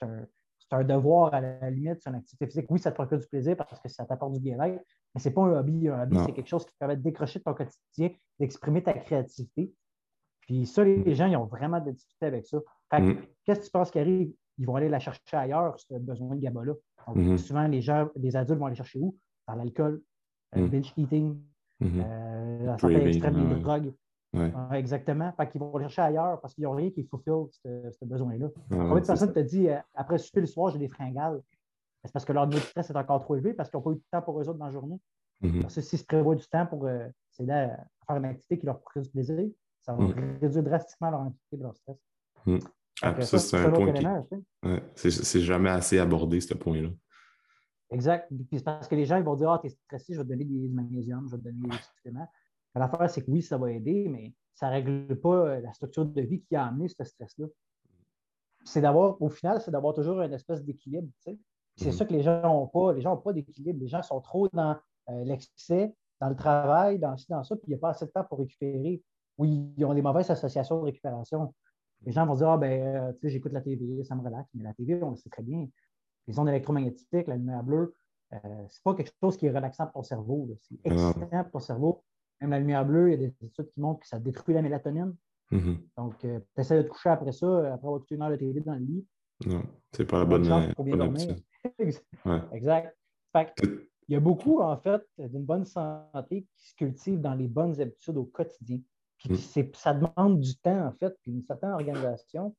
[0.03, 0.26] un,
[0.71, 2.65] un- devoir à la limite, c'est une activité physique.
[2.69, 5.43] Oui, ça te procure du plaisir parce que ça t'apporte du bien-être, mais c'est pas
[5.43, 5.88] un hobby.
[5.89, 8.09] Un hobby, c'est quelque chose qui te permet de décrocher de ton quotidien,
[8.39, 9.71] d'exprimer ta créativité.
[10.41, 12.57] Puis ça, les gens, ils ont vraiment de la difficulté avec ça.
[12.91, 13.26] Fait que, Mm.
[13.45, 14.34] qu'est-ce que tu penses qui arrive?
[14.58, 16.74] Ils vont aller la chercher ailleurs, ce besoin de GABA-là.
[17.08, 17.38] Donc, Mhm.
[17.38, 19.16] souvent, les gens, les adultes vont aller chercher où?
[19.47, 20.01] Dans l'alcool,
[20.56, 20.70] euh, Mm.
[20.70, 21.38] binge eating,
[21.84, 23.60] euh, la santé extrême des ouais.
[23.60, 23.93] drogues.
[24.34, 24.51] Ouais.
[24.70, 25.32] Ouais, exactement.
[25.34, 28.47] Fait qu'ils vont le chercher ailleurs parce qu'ils n'ont rien qui fulfill ce, besoin-là.
[28.56, 31.41] Ah, Combien de personnes te disent euh, après souper le soir, j'ai des fringales?
[32.03, 33.91] C'est parce que leur niveau de stress est encore trop élevé parce qu'ils n'ont pas
[33.91, 34.99] eu de temps pour eux autres dans la journée.
[35.41, 35.62] Mhm.
[35.64, 37.78] Parce que s'ils se prévoient du temps pour euh, s'aider à
[38.08, 39.49] faire une activité qui leur procure du plaisir,
[39.82, 40.38] ça va Mm.
[40.41, 41.97] réduire drastiquement leur anxiété et leur stress.
[43.02, 44.06] Ah, ça, c'est un point qui.
[44.06, 46.89] Ouais, c'est jamais assez abordé, ce point-là.
[47.91, 48.28] Exact.
[48.30, 50.30] Puis c'est parce que les gens ils vont dire Ah, t'es stressé, je vais te
[50.30, 52.28] donner du magnésium, je vais te donner des suppléments.
[52.74, 56.06] L'affaire, c'est que oui, ça va aider, mais ça ne règle pas euh, la structure
[56.06, 57.46] de vie qui a amené ce stress-là.
[58.66, 61.08] C'est d'avoir, au final, c'est d'avoir toujours une espèce d'équilibre.
[61.24, 61.39] tu sais.
[61.78, 61.91] C'est Mhm.
[61.91, 62.93] ça que les gens n'ont pas.
[62.93, 63.80] Les gens n'ont pas d'équilibre.
[63.80, 64.78] Les gens sont trop dans
[65.10, 68.06] euh, l'excès, dans le travail, dans ci, dans ça, puis il n'y a pas assez
[68.06, 69.02] de temps pour récupérer.
[69.38, 71.54] Oui, ils ont des mauvaises associations de récupération.
[72.06, 74.50] Les gens vont dire Ah, ben, euh, tu sais, j'écoute la TV, ça me relaxe.
[74.54, 75.68] Mais la TV, on le sait très bien.
[76.28, 77.93] Les ondes électromagnétiques, la lumière bleue,
[78.34, 78.38] euh,
[78.70, 80.50] c'est pas quelque chose qui est relaxant pour ton cerveau.
[80.62, 80.89] C'est Ah.
[81.12, 82.04] excitant pour ton cerveau.
[82.41, 84.62] Même la lumière bleue, il y a des études qui montrent que ça détruit la
[84.62, 85.16] mélatonine.
[85.52, 85.78] Mhm.
[85.98, 86.28] Donc, tu
[86.58, 88.74] essaies de te coucher après ça, euh, après avoir écouté une heure de TV dans
[88.74, 89.06] le lit.
[89.46, 91.30] Non, c'est pas la Bonne chance euh, pour bien bonne dormir.
[91.30, 91.46] habitude.
[92.26, 92.41] Ouais.
[92.52, 92.98] exact.
[93.34, 97.34] Fait que, il y a beaucoup, en fait, d'une bonne santé qui se cultive dans
[97.34, 98.80] les bonnes habitudes au quotidien.
[99.18, 99.36] Puis Mm.
[99.36, 102.55] c'est- ça demande du temps, en fait, puis une certaine organisation,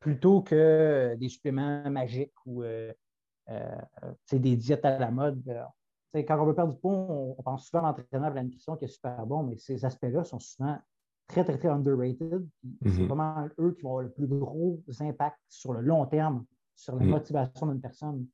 [0.00, 2.92] plutôt que des suppléments magiques ou euh,
[4.32, 5.42] des diètes à la mode.
[6.14, 8.84] quand on veut perdre du poids, on, pense souvent à l'entraîneur de la nutrition qui
[8.86, 10.78] est super bon, mais ces aspects-là sont souvent
[11.26, 12.46] très, très, très underrated.
[12.82, 13.06] C'est mm-hmm.
[13.06, 16.44] vraiment eux qui vont avoir le plus gros impact sur le long terme,
[16.74, 17.10] sur la mm.
[17.10, 18.26] motivation d'une personne.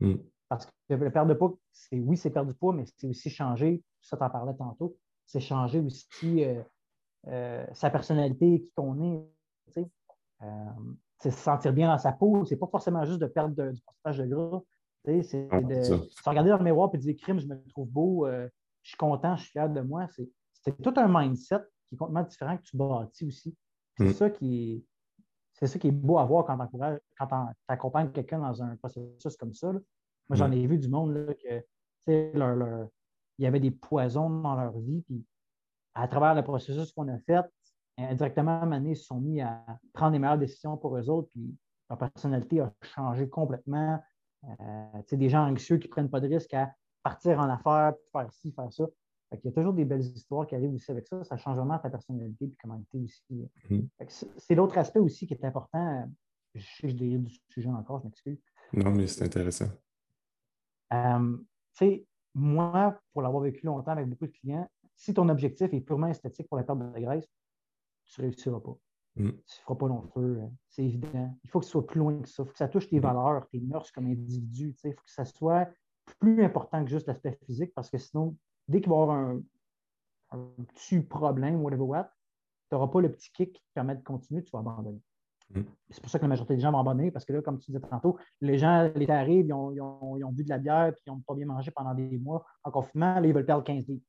[0.00, 0.14] Mm.
[0.48, 3.28] Parce que le perdre de poids, c'est oui, c'est perdre du poids, mais c'est aussi
[3.28, 4.96] changer, ça t'en parlais tantôt,
[5.28, 6.62] c'est changer aussi euh,
[7.28, 9.78] euh, sa personnalité, qui qu'on est.
[10.42, 10.46] Euh,
[11.20, 12.44] c'est se sentir bien dans sa peau.
[12.44, 14.62] C'est pas forcément juste de perdre du pourcentage de gras.
[15.04, 18.48] C'est de se regarder dans le miroir et dire crime, je me trouve beau, je
[18.88, 20.06] suis content, je suis fier de moi.
[20.52, 23.56] C'est tout un mindset qui est complètement différent que tu bâtis aussi.
[23.96, 24.12] C'est mm.
[24.12, 24.84] ça qui est.
[25.54, 29.54] C'est ça qui est beau à voir quand tu accompagnes quelqu'un dans un processus comme
[29.54, 29.72] ça.
[29.72, 32.88] Moi, j'en ai vu du monde là, que leur,
[33.38, 35.02] il y avait des poisons dans leur vie.
[35.02, 35.24] Puis
[35.94, 37.44] à travers le processus qu'on a fait,
[37.96, 41.28] indirectement, ils se sont mis à prendre les meilleures décisions pour eux autres.
[41.32, 41.54] Puis
[41.88, 44.00] leur personnalité a changé complètement.
[44.44, 46.72] Euh, des gens anxieux qui ne prennent pas de risques à
[47.02, 48.84] partir en affaires, faire ci, faire ça.
[49.32, 51.24] il y a toujours des belles histoires qui arrivent aussi avec ça.
[51.24, 53.48] Ça change vraiment ta personnalité et comment tu es aussi.
[53.70, 54.28] Mm-hmm.
[54.36, 56.08] C'est l'autre aspect aussi qui est important.
[56.54, 58.38] Je sais que je dérive du sujet encore, je m'excuse.
[58.72, 59.68] Non, mais c'est intéressant.
[60.92, 61.36] Euh,
[62.38, 66.48] moi, pour l'avoir vécu longtemps avec beaucoup de clients, si ton objectif est purement esthétique
[66.48, 67.28] pour la perte de graisse,
[68.04, 68.76] tu ne réussiras pas.
[69.16, 69.30] Mm.
[69.30, 70.50] Tu ne feras pas long feu, hein.
[70.68, 71.36] c'est évident.
[71.44, 72.42] Il faut que ce soit plus loin que ça.
[72.42, 73.02] Il faut que ça touche tes mm.
[73.02, 74.74] valeurs, tes mœurs comme individu.
[74.84, 75.68] Il faut que ça soit
[76.20, 78.36] plus important que juste l'aspect physique parce que sinon,
[78.66, 79.42] dès qu'il va y avoir un,
[80.74, 82.10] petit problème, whatever what,
[82.68, 85.00] tu n'auras pas le petit kick qui te permet de continuer, tu vas abandonner.
[85.54, 85.62] Mm.
[85.90, 87.70] C'est pour ça que la majorité des gens vont abandonner parce que là, comme tu
[87.70, 91.02] disais tantôt, les gens, l'été arrive, ils ont, ils, ont, bu de la bière puis
[91.06, 93.86] ils n'ont pas bien mangé pendant des mois en confinement, là, ils veulent perdre 15
[93.88, 94.02] livres.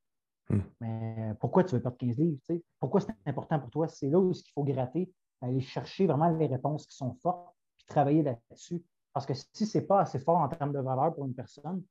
[0.50, 0.60] Mm.
[0.82, 2.40] Mais pourquoi tu veux perdre 15 livres?
[2.80, 3.88] Pourquoi c'est important pour toi?
[3.88, 5.12] C'est là où il faut gratter,
[5.42, 8.84] aller chercher vraiment les réponses qui sont fortes puis travailler là-dessus.
[9.14, 11.84] Parce que si ce n'est pas assez fort en termes de valeur pour une personne,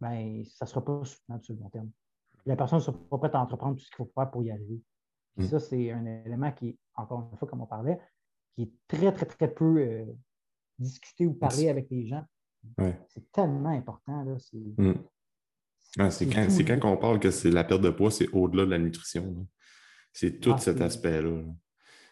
[0.00, 1.90] ben, ça ne sera pas soutenable sur le long terme.
[2.44, 4.50] La personne ne sera pas prête à entreprendre tout ce qu'il faut faire pour y
[4.50, 4.80] arriver.
[5.36, 5.44] Mm.
[5.44, 7.98] Ça, c'est un élément qui, encore une fois, comme on parlait,
[8.56, 10.04] qui est très, très, très peu euh,
[10.78, 12.24] discuté ou parlé avec les gens.
[13.08, 14.24] C'est tellement important.
[14.78, 14.94] Mm.
[16.10, 19.46] C'est quand, on parle que c'est la perte de poids, c'est au-delà de la nutrition.
[20.12, 21.42] C'est tout ah, cet aspect-là.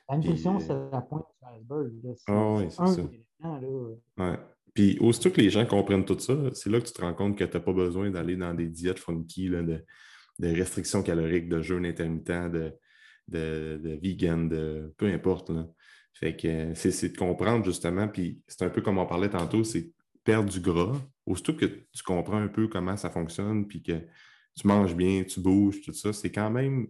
[0.08, 2.16] La nutrition, c'est la pointe du iceberg.
[2.28, 4.44] Ah oui, c'est ça.
[4.74, 7.38] Puis aussitôt que les gens comprennent tout ça, c'est là que tu te rends compte
[7.38, 9.84] que tu n'as pas besoin d'aller dans des diètes funky, de,
[10.40, 12.72] restrictions caloriques, de jeûne intermittent, de,
[13.28, 15.50] de, de vegan, de peu importe.
[15.50, 15.66] Là.
[16.14, 19.92] Fait que c'est de comprendre justement, puis c'est un peu comme on parlait tantôt, c'est
[20.22, 20.96] perdre du gras.
[21.26, 24.00] Aussitôt que tu comprends un peu comment ça fonctionne, puis que
[24.56, 26.88] tu manges bien, tu bouges, tout ça, c'est quand même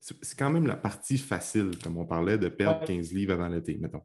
[0.00, 3.76] c'est quand même la partie facile, comme on parlait, de perdre 15 livres avant l'été,
[3.78, 4.02] mettons.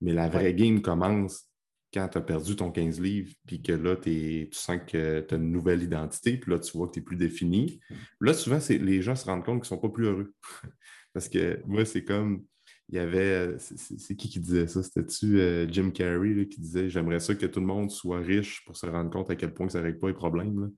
[0.00, 1.46] Mais la vraie game commence
[1.92, 5.36] quand tu as perdu ton 15 livres, puis que là, tu sens que tu as
[5.36, 7.80] une nouvelle identité, puis là, tu vois que tu es plus défini.
[8.20, 10.34] Là, souvent, les gens se rendent compte qu'ils ne sont pas plus heureux.
[11.12, 12.44] Parce que moi, c'est comme
[12.90, 13.56] il y avait.
[13.58, 14.82] C'est qui qui disait ça?
[14.82, 18.76] C'était-tu euh, Jim Carrey qui disait J'aimerais ça que tout le monde soit riche pour
[18.76, 20.72] se rendre compte à quel point ça ne règle pas les problèmes.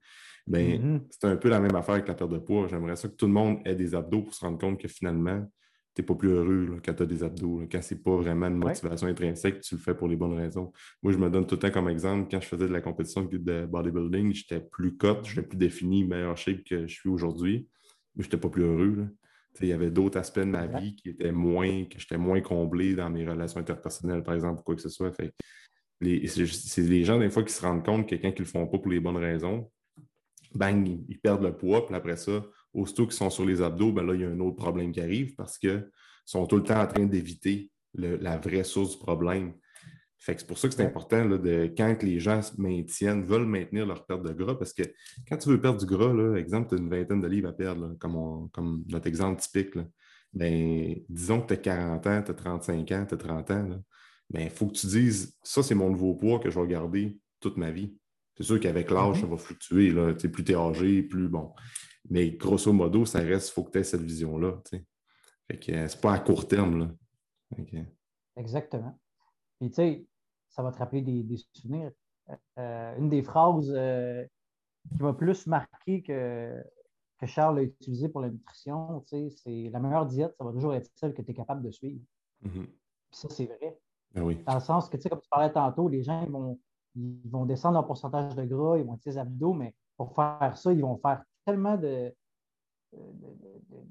[0.47, 1.01] Ben, mm-hmm.
[1.11, 2.67] c'est un peu la même affaire avec la perte de poids.
[2.69, 5.41] J'aimerais ça que tout le monde ait des abdos pour se rendre compte que finalement,
[5.95, 7.63] tu n'es pas plus heureux quand tu as des abdos.
[7.71, 10.71] Quand ce n'est pas vraiment une motivation intrinsèque, tu le fais pour les bonnes raisons.
[11.03, 13.25] Moi, je me donne tout le temps comme exemple, quand je faisais de la compétition
[13.25, 17.69] de bodybuilding, j'étais plus cut, j'étais plus défini, meilleur shape que je suis aujourd'hui,
[18.17, 19.09] mais je n'étais pas plus heureux
[19.61, 22.95] il y avait d'autres aspects de ma vie qui étaient moins, que j'étais moins comblé
[22.95, 25.13] dans mes relations interpersonnelles, par exemple, ou quoi que ce soit.
[25.15, 28.67] c'est les gens, des fois, qui se rendent compte que quand ils ne le font
[28.67, 29.71] pas pour les bonnes raisons,
[30.55, 34.05] bang, ils, perdent le poids, puis après ça, aussitôt qu'ils sont sur les abdos, ben
[34.05, 35.91] là, il y a un autre problème qui arrive parce qu'ils
[36.25, 39.53] sont tout le temps en train d'éviter la vraie source du problème
[40.25, 44.07] c'est pour ça que c'est important de, quand les gens se maintiennent, veulent maintenir leur
[44.07, 44.83] perte de gras, parce que
[45.29, 47.53] quand tu veux perdre du gras, là, exemple, tu as une vingtaine de livres à
[47.53, 49.77] perdre, comme, comme, notre exemple typique,
[50.33, 53.69] ben, disons que tu as 40 ans, tu as 35 ans, tu as 30 ans,
[53.71, 53.81] il
[54.31, 57.57] ben, faut que tu dises ça, c'est mon nouveau poids que je vais garder toute
[57.57, 57.95] ma vie.
[58.37, 59.31] C'est sûr qu'avec l'âge, ça mm-hmm.
[59.31, 59.91] va fluctuer.
[59.91, 60.15] Là.
[60.15, 61.53] Plus tu es âgé, plus bon.
[62.09, 64.61] Mais grosso modo, ça reste, il faut que tu aies cette vision-là.
[65.51, 66.79] Fait que euh, c'est pas à court terme.
[66.79, 66.91] Là.
[68.37, 68.99] Exactement.
[69.61, 70.07] Puis tu sais,
[70.53, 71.91] ça va te rappeler des, souvenirs.
[72.59, 74.25] Euh, une des phrases euh,
[74.91, 76.63] qui m'a plus marqué que,
[77.19, 80.91] que Charles a utilisé pour la nutrition, c'est la meilleure diète, ça va toujours être
[80.95, 82.01] celle que tu es capable de suivre.
[82.45, 82.67] Mm-hmm.
[83.11, 83.79] ça, c'est vrai.
[84.15, 86.61] Ben Dans le sens que, comme tu parlais tantôt, les gens ils vont,
[86.95, 90.57] ils vont descendre leur pourcentage de gras, ils vont être des abdos, mais pour faire
[90.57, 92.15] ça, ils vont faire tellement de,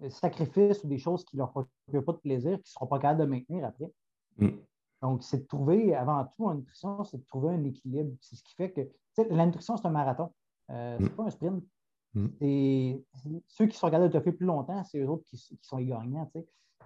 [0.10, 3.00] sacrifices ou des choses qui ne leur procurent pas de plaisir, qu'ils ne seront pas
[3.00, 3.92] capables de maintenir après.
[4.38, 4.50] Mm.
[5.02, 8.16] Donc, c'est de trouver, avant tout, en nutrition, c'est de trouver un équilibre.
[8.22, 8.82] C'est ce qui fait que
[9.30, 10.32] la nutrition, c'est un marathon.
[10.70, 11.16] Euh, ce n'est mm.
[11.16, 11.64] pas un sprint.
[12.14, 13.00] Mm.
[13.48, 16.30] ceux qui sont regardés de fait plus longtemps, c'est eux autres qui, sont les gagnants.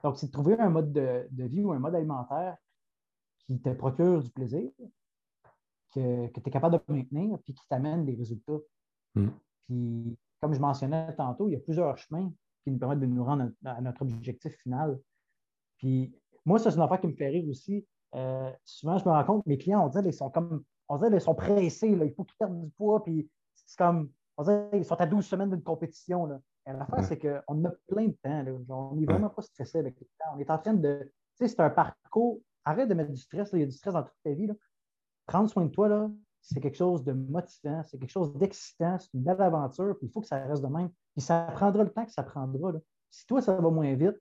[0.04, 2.58] Donc, c'est de trouver un mode de, vie ou un mode alimentaire
[3.40, 4.70] qui te procure du plaisir,
[5.94, 8.60] que, tu es capable de maintenir, puis qui t'amène des résultats.
[9.16, 9.28] Mm.
[9.66, 12.32] Puis, comme je mentionnais tantôt, il y a plusieurs chemins
[12.64, 15.00] qui nous permettent de nous rendre à notre objectif final.
[15.78, 17.86] Puis, moi, ça, c'est une affaire qui me fait rire aussi.
[18.16, 21.12] Euh, souvent, je me rends compte, mes clients, on dirait, ils sont comme, on dirait,
[21.12, 24.70] ils sont pressés, là, il faut qu'ils perdent du poids, puis c'est comme, on dirait,
[24.74, 26.26] ils sont à 12 semaines d'une compétition.
[26.26, 26.40] Là.
[26.68, 28.44] Et l'affaire, c'est qu'on a plein de temps.
[28.44, 28.52] Là.
[28.70, 30.34] on n'est vraiment pas stressé avec le temps.
[30.36, 33.50] On est en train de, tu sais, c'est un parcours, arrête de mettre du stress,
[33.54, 34.48] il y a du stress dans toute ta vie.
[34.48, 34.54] Là.
[35.26, 36.10] Prendre soin de toi, là,
[36.42, 40.12] c'est quelque chose de motivant, c'est quelque chose d'excitant, c'est une belle aventure, puis il
[40.12, 40.90] faut que ça reste de même.
[41.14, 42.72] Puis ça prendra le temps que ça prendra.
[42.72, 42.80] Là.
[43.10, 44.20] Si toi, ça va moins vite,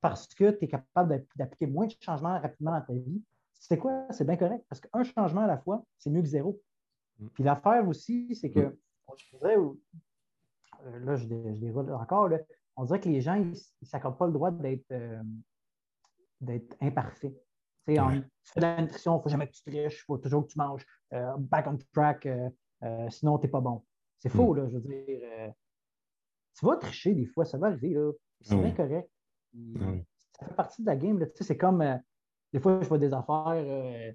[0.00, 3.22] parce que tu es capable d'appliquer moins de changements rapidement dans ta vie,
[3.62, 4.06] c'est quoi?
[4.10, 4.64] C'est bien correct.
[4.68, 6.60] Parce qu'un changement à la fois, c'est mieux que zéro.
[7.18, 7.28] Mm.
[7.28, 8.76] Puis l'affaire aussi, c'est que, mm.
[9.16, 12.28] je dirais, euh, là, je, déroule encore,
[12.76, 15.22] on dirait que les gens, ils ne s'accordent pas le droit d'être euh,
[16.80, 17.34] imparfaits.
[17.86, 20.18] Tu sais, fais de la nutrition, il ne faut jamais que tu triches, il faut
[20.18, 22.28] toujours que tu manges euh, back on track,
[23.10, 23.84] sinon tu n'es pas bon.
[24.18, 24.56] C'est faux, mm.
[24.56, 25.54] là, je veux dire.
[26.58, 27.96] tu vas tricher des fois, ça va arriver,
[28.40, 29.08] C'est bien correct.
[30.32, 31.24] Ça fait partie de la game.
[31.40, 32.00] C'est comme,
[32.52, 34.12] des fois, je vois des affaires, euh,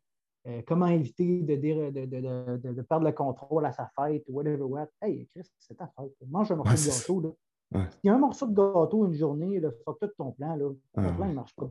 [0.47, 4.87] euh, comment éviter de, dire, de, perdre le contrôle à sa fête, whatever what.
[5.01, 6.13] Hey, Chris, c'est ta fête.
[6.29, 7.21] Mange un morceau de gâteau.
[7.21, 7.89] Là.
[8.03, 10.55] Il y a un morceau de gâteau une journée, là, fuck tout ton plan.
[10.55, 10.69] Là.
[10.93, 11.69] Ton plan, il ne marche pas.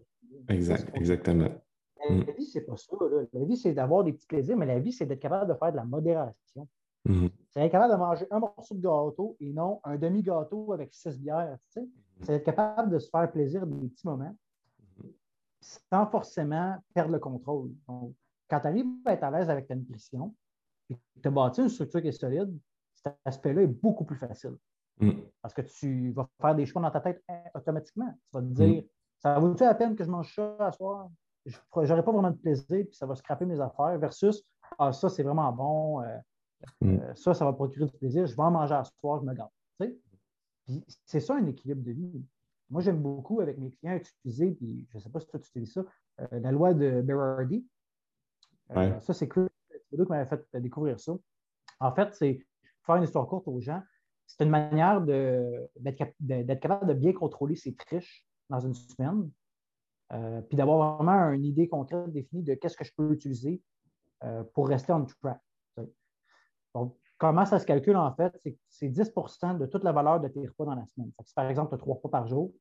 [0.49, 1.49] Exact, exactement.
[2.09, 2.25] La, mm.
[2.37, 2.97] vie, c'est pas ça.
[3.33, 5.71] La vie, c'est d'avoir des petits plaisirs, mais la vie, c'est d'être capable de faire
[5.71, 6.69] de la modération.
[7.09, 7.31] Mm-hmm.
[7.51, 11.17] C'est être capable de manger un morceau de gâteau et non un demi-gâteau avec six
[11.19, 11.57] bières.
[11.71, 11.89] Tu sais?
[12.23, 14.35] c'est être capable de se faire plaisir des petits moments
[15.91, 17.71] sans forcément perdre le contrôle.
[17.89, 18.15] Donc,
[18.49, 20.35] quand tu arrives à être à l'aise avec ta nutrition
[20.91, 22.57] et que tu as bâti une structure qui est solide,
[22.95, 24.57] cet aspect-là est beaucoup plus facile.
[25.01, 25.13] Mm.
[25.43, 28.11] Parce que tu vas faire des choix dans ta tête hein, automatiquement.
[28.11, 28.87] Tu vas te dire mm.
[29.19, 31.11] ça vaut-tu la peine que je mange ça à soir?
[31.45, 34.43] Je n'aurai pas vraiment de plaisir, puis ça va scraper mes affaires, versus
[34.79, 36.19] ah, ça, c'est vraiment bon, euh,
[36.81, 36.97] mm.
[36.97, 39.35] euh, ça, ça va procurer du plaisir, je vais en manger à soir, je me
[39.35, 39.51] garde
[41.05, 42.25] c'est ça un équilibre de vie.
[42.71, 45.49] Moi, j'aime beaucoup avec mes clients utiliser, puis je ne sais pas si toi tu
[45.49, 45.85] utilises ça,
[46.21, 47.67] euh, la loi de Berardi.
[48.73, 49.29] Euh, ça, c'est.
[49.89, 51.13] C'est qui m'avait fait découvrir ça.
[51.79, 52.45] En fait, c'est
[52.85, 53.83] faire une histoire courte aux gens.
[54.27, 59.31] C'est une manière d'être capable de bien contrôler ses triches dans une semaine,
[60.13, 63.63] euh, puis d'avoir vraiment une idée concrète définie de qu'est-ce que je peux utiliser
[64.55, 65.39] pour rester on track.
[66.75, 68.39] Donc, Comment ça se calcule en fait?
[68.69, 71.11] C'est 10% de toute la valeur de tes repas dans la semaine.
[71.25, 72.53] Si par exemple, tu as trois repas par jour,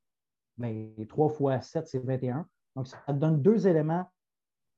[0.58, 2.46] mais ben, 3 fois 7, c'est 21.
[2.74, 4.06] Donc, ça te donne deux éléments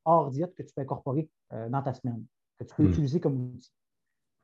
[0.05, 2.25] hors diète que tu peux incorporer euh, dans ta semaine,
[2.59, 2.91] que tu peux hmm.
[2.91, 3.73] utiliser comme outil.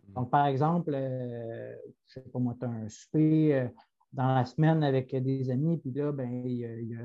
[0.09, 1.75] Donc, par exemple, euh,
[2.07, 3.69] je ne sais pas moi, tu as un souper euh,
[4.13, 6.45] dans la semaine avec des amis, puis là, ben,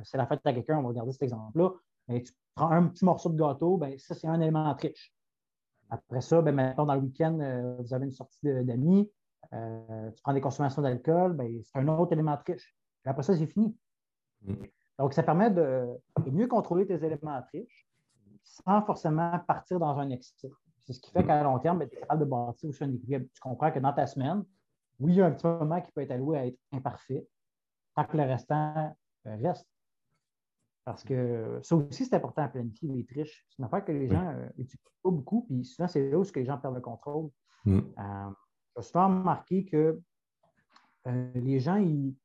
[0.04, 1.72] c'est la fête à quelqu'un, on va regarder cet exemple-là.
[2.08, 5.14] Ben, tu prends un petit morceau de gâteau, ben, ça, c'est un élément riche.
[5.90, 9.10] Après ça, ben, maintenant, dans le week-end, euh, vous avez une sortie d'amis,
[9.54, 12.76] euh, tu prends des consommations d'alcool, ben, c'est un autre élément triche.
[13.06, 13.76] après ça, c'est fini.
[14.44, 14.54] Mm.
[15.00, 15.88] Donc, ça permet de,
[16.32, 17.88] mieux contrôler tes éléments triches
[18.44, 20.52] sans forcément partir dans un excès.
[20.80, 22.94] C'est ce qui fait qu'à long terme, ben, tu es capable de bâtir aussi un
[22.94, 23.26] équilibre.
[23.34, 24.44] Tu comprends que dans ta semaine,
[25.00, 27.26] oui, il y a un petit moment qui peut être alloué à être imparfait,
[27.96, 28.94] tant que le restant
[29.28, 29.68] euh, reste.
[30.86, 33.46] Parce que ça aussi, c'est important à planifier les triches.
[33.50, 36.24] C'est une affaire que les gens n'utilisent euh, pas beaucoup, puis souvent, c'est là où
[36.36, 37.30] les gens perdent le contrôle.
[37.66, 37.80] Mm.
[37.80, 38.30] Euh,
[38.78, 40.00] j'ai souvent remarqué que
[41.08, 42.16] euh, les gens, ils,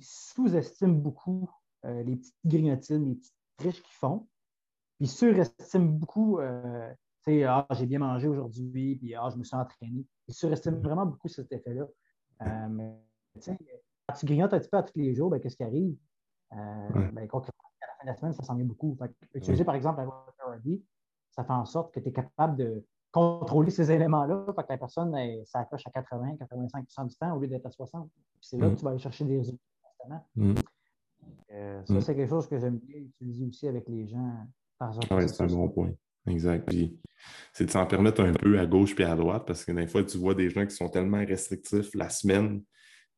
[0.00, 1.48] sous-estiment beaucoup
[1.84, 4.28] les petites grignotines, les petites triches qu'ils font,
[4.98, 6.44] puis ils surestiment beaucoup, tu
[7.24, 10.04] sais, ah, j'ai bien mangé aujourd'hui, puis ah, je me suis entraîné.
[10.26, 11.86] Ils surestiment vraiment beaucoup cet effet-là.
[12.68, 13.00] mais,
[14.10, 15.96] quand tu grignotes un petit peu à tous les jours, ben, qu'est-ce qui arrive?
[16.52, 17.28] Euh, ben,
[18.04, 18.96] la semaine, ça s'en vient beaucoup.
[19.34, 20.80] utiliser, par exemple, la RD,
[21.30, 25.16] ça fait en sorte que tu es capable de contrôler ces éléments-là, que la personne
[25.44, 28.08] s'accroche à 80, 85% du temps au lieu d'être à 60.
[28.40, 28.76] C'est là que mm.
[28.76, 30.26] tu vas aller chercher des résultats constamment.
[30.36, 30.54] Mm.
[31.52, 32.00] Euh, ça, mm.
[32.00, 34.46] c'est quelque chose que j'aime bien utiliser aussi avec les gens.
[35.10, 35.90] Oui, c'est un bon point.
[36.26, 36.70] Exact.
[37.52, 40.04] c'est de s'en permettre un peu à gauche puis à droite parce que des fois,
[40.04, 42.62] tu vois des gens qui sont tellement restrictifs la semaine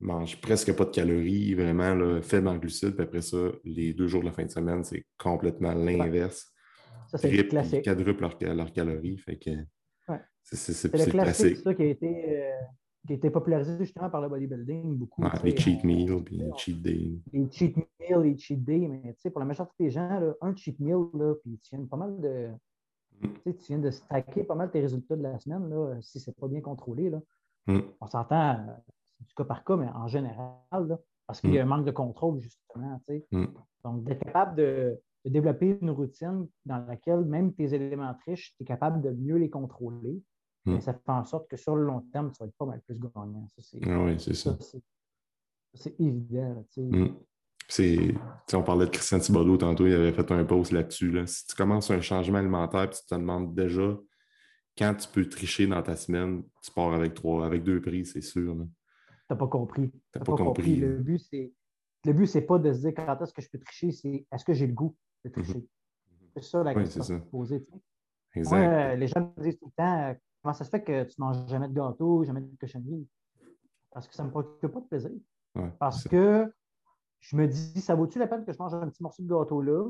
[0.03, 2.95] mange presque pas de calories, vraiment là, faible en glucides.
[2.95, 6.53] Puis après ça, les deux jours de la fin de semaine, c'est complètement l'inverse.
[7.09, 7.81] Ça, c'est le classique.
[7.81, 9.19] Ils quadruplent leurs calories.
[9.19, 9.51] Fait que
[10.43, 12.41] c'est le classique, ça, qui a été.
[12.43, 12.51] Euh,
[13.07, 15.25] qui a été popularisé justement par le bodybuilding beaucoup.
[15.43, 17.21] les cheat meals, puis les cheat days.
[17.33, 20.79] Les cheat meals, les cheat days, mais pour la majorité des gens, là, un cheat
[20.79, 22.51] meal, là, puis tu viens pas mal de.
[23.21, 23.29] Mm.
[23.45, 26.47] Tu viens de stacker pas mal tes résultats de la semaine, là, si c'est pas
[26.47, 27.11] bien contrôlé.
[27.11, 27.21] Là.
[27.67, 27.81] Mm.
[28.01, 28.59] On s'entend,
[29.27, 31.91] du cas par cas, mais en général, là, parce qu'il y a un manque de
[31.91, 33.01] contrôle, justement.
[33.85, 38.62] Donc, d'être capable de, de, développer une routine dans laquelle même tes éléments triches, tu
[38.62, 40.23] es capable de mieux les contrôler.
[40.64, 42.81] Mais ça fait en sorte que sur le long terme, tu vas être pas mal
[42.83, 43.49] plus gagnant.
[43.59, 44.57] Ça, ah oui, c'est ça.
[45.75, 46.64] C'est évident.
[48.53, 51.20] on parlait de Christian Thibodeau tantôt, il avait fait un post là-dessus.
[51.27, 53.97] Si tu commences un changement alimentaire et tu te demandes déjà
[54.77, 58.23] quand tu peux tricher dans ta semaine, tu pars avec trois, avec deux prix, c'est
[58.23, 58.57] sûr.
[59.33, 59.91] N'as pas compris.
[59.91, 60.76] Tu n'as pas, compris.
[60.76, 61.53] Le but, c'est.
[62.05, 64.45] Le but, c'est pas de se dire quand est-ce que je peux tricher, c'est est-ce
[64.45, 65.35] que j'ai le goût de mhm.
[65.35, 65.66] tricher?
[66.35, 67.66] C'est ça la question oui, poser.
[68.35, 68.97] Exact.
[68.97, 71.47] les gens me disent tout le temps Comment ça se fait que tu ne manges
[71.49, 73.07] jamais de gâteau, jamais de cochonnerie?
[73.93, 75.12] Parce que ça ne me procure pas de plaisir.
[75.78, 76.53] Parce que
[77.20, 79.62] je me dis, ça vaut-tu la peine que je mange un petit morceau de gâteau
[79.62, 79.89] là?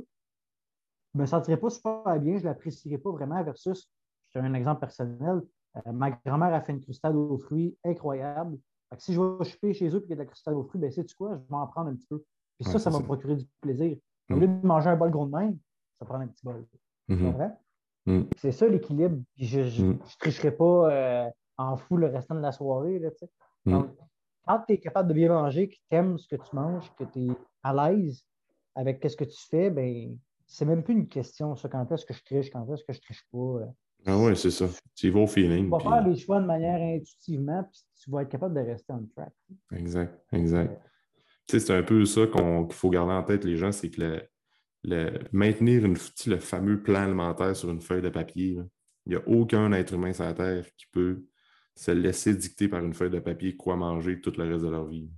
[1.15, 3.91] Je ne me sentirais pas super bien, je ne l'apprécierais pas vraiment versus,
[4.29, 5.43] je te donne un exemple personnel,
[5.77, 8.59] euh, ma grand-mère a fait une crustade aux fruits incroyable.
[8.99, 10.81] Si je vais choper chez eux et qu'il y a de la crustade aux fruits,
[10.81, 11.39] ben sais-tu quoi?
[11.43, 12.23] Je vais en prendre un petit peu.
[12.59, 13.97] Puis ça, ça, va me procurer du plaisir.
[14.31, 14.41] Au mm.
[14.41, 15.55] lieu de manger un bol gros de main,
[15.99, 16.65] ça prend un petit bol.
[17.09, 17.33] C'est mm-hmm.
[17.33, 17.51] vrai?
[18.07, 18.23] Mm.
[18.37, 19.23] C'est ça l'équilibre.
[19.37, 19.99] Je ne mm.
[20.19, 22.99] tricherai pas euh, en fou le restant de la soirée.
[22.99, 23.11] Là.
[23.67, 23.91] Donc,
[24.47, 27.05] quand tu es capable de bien manger, que tu aimes ce que tu manges, que
[27.05, 28.25] tu es à l'aise
[28.75, 30.17] avec ce que tu fais, ben
[30.47, 33.01] c'est même plus une question, ça, quand est-ce que je triche, quand est-ce que je
[33.01, 33.61] triche pas.
[34.07, 34.69] Ah oui, c'est ça.
[34.95, 35.65] Tu vas au feeling.
[35.65, 38.93] Tu vas faire les choix de manière intuitivement, puis tu vas être capable de rester
[38.93, 39.33] en track.
[39.73, 40.81] Exact, exact.
[41.47, 44.23] Tu sais, c'est un peu ça qu'il faut garder en tête, les gens, c'est que
[44.85, 48.59] le, maintenir le fameux plan alimentaire sur une feuille de papier.
[49.07, 51.25] Il n'y a aucun être humain sur la Terre qui peut
[51.75, 54.87] se laisser dicter par une feuille de papier quoi manger tout le reste de leur
[54.87, 55.11] vie.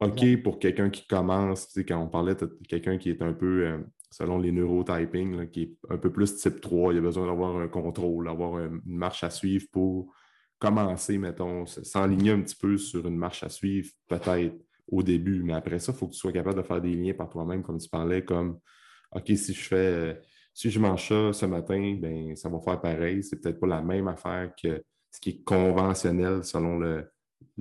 [0.00, 3.78] OK, pour quelqu'un qui commence, quand on parlait de quelqu'un qui est un peu, euh,
[4.10, 7.68] selon les neurotyping, qui est un peu plus type 3, il a besoin d'avoir un
[7.68, 10.12] contrôle, d'avoir une marche à suivre pour
[10.58, 14.54] commencer, mettons, s'enligner un petit peu sur une marche à suivre, peut-être
[14.88, 15.42] au début.
[15.42, 17.62] Mais après ça, il faut que tu sois capable de faire des liens par toi-même,
[17.62, 18.58] comme tu parlais, comme
[19.12, 20.20] OK, si je fais
[20.52, 23.22] si je mange ça ce matin, ben, ça va faire pareil.
[23.22, 27.06] C'est peut-être pas la même affaire que ce qui est conventionnel selon le,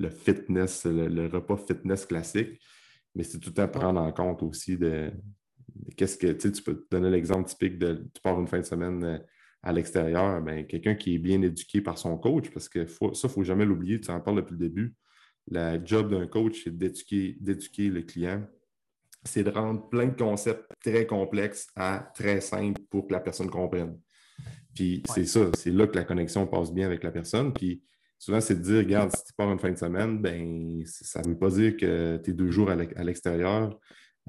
[0.10, 2.60] fitness, le, repas fitness classique.
[3.16, 5.12] Mais c'est tout à prendre en compte aussi de,
[5.96, 9.04] qu'est-ce que tu peux te donner l'exemple typique de tu pars une fin de semaine
[9.04, 9.18] euh,
[9.62, 13.10] à l'extérieur, ben, quelqu'un qui est bien éduqué par son coach, parce que ça, il
[13.24, 14.96] ne faut jamais l'oublier, tu en parles depuis le début.
[15.52, 18.44] Le job d'un coach, c'est d'éduquer le client.
[19.26, 23.50] C'est de rendre plein de concepts très complexes à très simples pour que la personne
[23.50, 24.00] comprenne.
[24.74, 27.52] Puis c'est ça, c'est là que la connexion passe bien avec la personne.
[27.52, 27.84] Puis
[28.18, 31.30] souvent, c'est de dire, regarde, si tu pars une fin de semaine, ben ça ne
[31.30, 33.78] veut pas dire que tu es deux jours à l'extérieur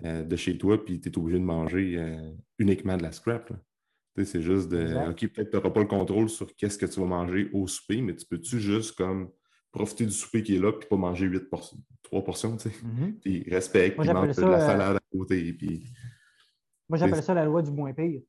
[0.05, 3.53] euh, de chez toi, puis tu es obligé de manger euh, uniquement de la scrap.
[4.23, 7.07] C'est juste de, OK, peut-être tu n'auras pas le contrôle sur qu'est-ce que tu vas
[7.07, 9.31] manger au souper, mais tu peux-tu juste comme
[9.73, 12.77] profiter du souper qui est là, puis pas manger 8 portions, 3 portions, tu sais.
[12.77, 13.13] Mm-hmm.
[13.21, 15.53] Puis respecte, puis mange de la euh, salade à côté.
[15.53, 15.85] Puis...
[16.89, 18.23] Moi, j'appelle ça la loi du moins pire.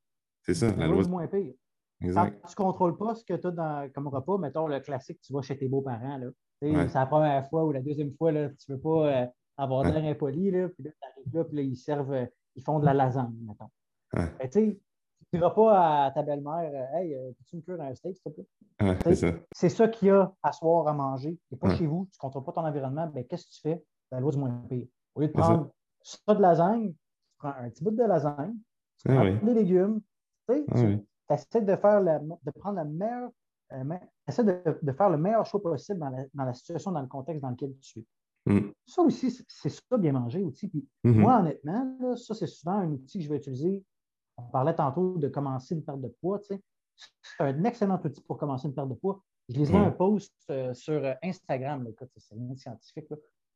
[0.43, 1.53] C'est ça, la, loi, du moins pire.
[2.01, 2.39] Exact.
[2.41, 5.19] Quand tu ne contrôles pas ce que tu as dans, comme repas, mettons le classique,
[5.21, 6.19] tu vas chez tes beaux-parents.
[6.61, 9.25] C'est la première fois ou la deuxième fois, là, tu ne veux pas euh,
[9.57, 10.51] avoir l'air impoli.
[10.51, 13.35] Là, puis là, tu là, puis là, ils servent, euh, ils font de la lasagne,
[13.41, 13.69] mettons.
[14.13, 14.29] Ouais.
[14.39, 17.95] Ben, tu ne diras pas à ta belle-mère euh, Hey, euh, peux-tu me cuire un
[17.95, 19.37] steak, s'il te plaît?
[19.53, 21.37] c'est ça, qu'il y a à soir à manger.
[21.51, 23.07] Et pas chez vous, tu ne contrôles pas ton environnement.
[23.07, 23.83] Ben, qu'est-ce que tu fais?
[24.09, 24.87] C'est la loi du moins pire.
[25.15, 26.33] Au lieu de prendre ça.
[26.33, 28.55] de lasagne, tu prends un petit bout de lasagne,
[28.97, 30.01] tu ah prends des légumes,
[30.49, 33.29] tu, ah essaies de, faire de prendre la meilleure.
[33.73, 37.07] Euh, de, de, faire le meilleur choix possible dans la, dans la, situation, dans le
[37.07, 38.05] contexte dans lequel tu es.
[38.45, 38.71] Mm.
[38.85, 40.67] Ça aussi, c'est ça, bien manger aussi.
[40.67, 41.13] Puis mm-hmm.
[41.13, 43.83] Moi, honnêtement, ça, c'est souvent un outil que je vais utiliser
[44.37, 46.39] on parlait tantôt de commencer une perte de poids.
[46.41, 46.61] C'est
[47.39, 49.23] un excellent outil pour commencer une perte de poids.
[49.49, 51.87] Je lisais un post euh, sur euh, Instagram,
[52.17, 53.07] c'est rien scientifique,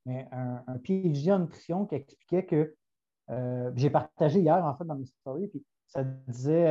[0.05, 2.75] mais un, un PhD en nutrition qui expliquait que
[3.29, 6.65] euh, j'ai partagé hier, en fait, dans mes stories, puis ça disait,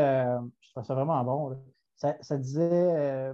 [0.60, 1.56] je trouve ça vraiment bon,
[1.96, 3.32] ça, disait,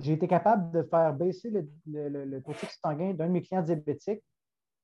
[0.00, 3.62] j'ai été capable de faire baisser le, le, taux de sanguin d'un de mes clients
[3.62, 4.22] diabétiques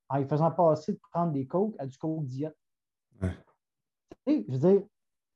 [0.09, 2.57] en lui faisant passer de prendre des coques à du coke diète.
[4.27, 4.83] je veux dire,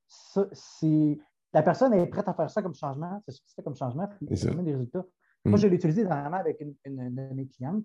[0.08, 1.18] c'est
[1.52, 4.06] la personne est prête à faire ça comme changement, c'est ce que c'est comme changement,
[4.08, 5.04] puis ça des résultats.
[5.44, 5.50] Mm.
[5.50, 7.84] Moi, je l'ai utilisé dernièrement avec une, de mes clientes.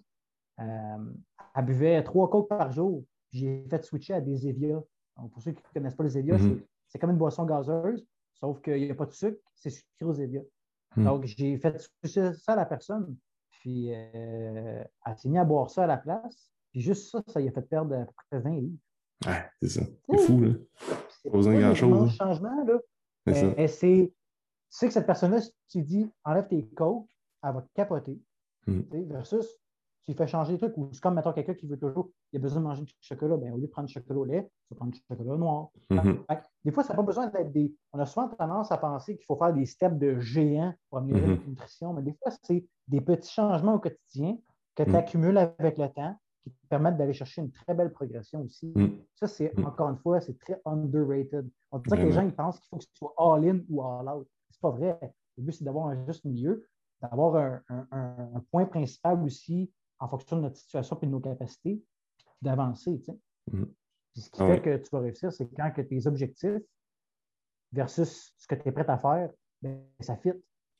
[0.59, 1.13] Euh,
[1.55, 3.03] elle buvait trois coques par jour.
[3.31, 4.81] J'ai fait switcher à des Evia.
[5.15, 6.61] pour ceux qui ne connaissent pas les Evia, mm-hmm.
[6.87, 10.13] c'est comme une boisson gazeuse, sauf qu'il n'y a pas de sucre, c'est sucré aux
[10.13, 10.41] Evia.
[10.95, 11.03] Mm.
[11.05, 13.15] Donc, j'ai fait ça à la personne.
[13.51, 14.87] Puis elle
[15.17, 16.51] s'est mise à boire ça à la place.
[16.71, 18.77] Puis juste ça, ça lui a fait perdre à peu près 20 livres.
[19.27, 19.81] Ouais, c'est ça.
[20.09, 20.53] C'est fou, là.
[21.21, 22.15] C'est pas besoin de grand-chose.
[22.15, 22.79] changement, là.
[23.27, 24.13] C'est c'est.
[24.13, 27.09] Tu sais que cette personne-là, si tu dis enlève tes coques,
[27.43, 28.19] elle va te capoter.
[28.65, 28.81] Mm.
[29.09, 29.45] Versus
[30.06, 32.41] tu fais changer les trucs, ou c'est comme, mettons, quelqu'un qui veut toujours, il a
[32.41, 34.74] besoin de manger du chocolat, bien, au lieu de prendre du chocolat au lait, tu
[34.74, 35.70] vas prendre du chocolat noir.
[35.89, 36.41] Mm-hmm.
[36.66, 37.74] Des fois, ça n'a pas besoin d'être des.
[37.93, 41.38] On a souvent tendance à penser qu'il faut faire des steps de géant pour améliorer
[41.38, 44.38] la nutrition, mais des fois, c'est des petits changements au quotidien
[44.76, 44.95] que tu mm.
[44.95, 48.74] accumules avec le temps qui te permettent d'aller chercher une très belle progression aussi.
[49.16, 51.49] Ça, c'est encore une fois, c'est très underrated.
[51.72, 54.28] On dit que les gens ils pensent qu'il faut que tu sois all-in ou all-out.
[54.49, 54.97] C'est pas vrai.
[55.38, 56.68] Le but, c'est d'avoir un juste milieu,
[57.02, 59.72] d'avoir un, point principal aussi
[60.02, 61.82] en fonction de notre situation et de nos capacités,
[62.41, 62.99] d'avancer.
[62.99, 63.20] Tu sais.
[63.52, 63.66] Mm.
[64.16, 66.62] ce qui fait que tu vas réussir, c'est quand que tes objectifs
[67.72, 69.32] versus ce que tu es prêt à faire,
[69.62, 70.34] bien, ça fit.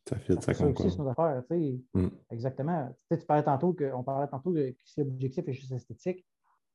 [0.10, 1.44] Ça fit, ça, ça aussi, c'est nos affaires.
[1.50, 1.80] Tu sais.
[1.94, 2.10] Mm.
[2.32, 2.90] Exactement.
[2.98, 6.26] Tu, sais, tu parlais tantôt que, on parlait tantôt que si l'objectif est juste esthétique,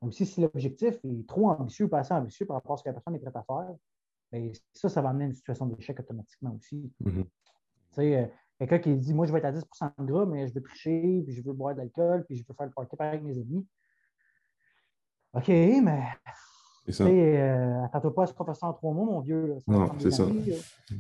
[0.01, 2.85] donc si, si l'objectif est trop ambitieux ou pas assez ambitieux par rapport à ce
[2.85, 3.75] que la personne est prête à faire,
[4.31, 6.93] bien, ça, ça va amener à une situation d'échec automatiquement aussi.
[7.03, 7.25] Mm-hmm.
[7.25, 7.31] Tu
[7.91, 8.27] sais, euh,
[8.59, 11.23] Quelqu'un qui dit Moi, je vais être à 10% de gras, mais je veux tricher,
[11.25, 13.67] puis je veux boire de l'alcool, puis je veux faire le party avec mes amis.
[15.35, 16.03] OK, mais.
[16.89, 19.57] C'est euh, attends-toi pas à ce professeur en trois mots, mon vieux.
[19.67, 20.25] non, c'est ça.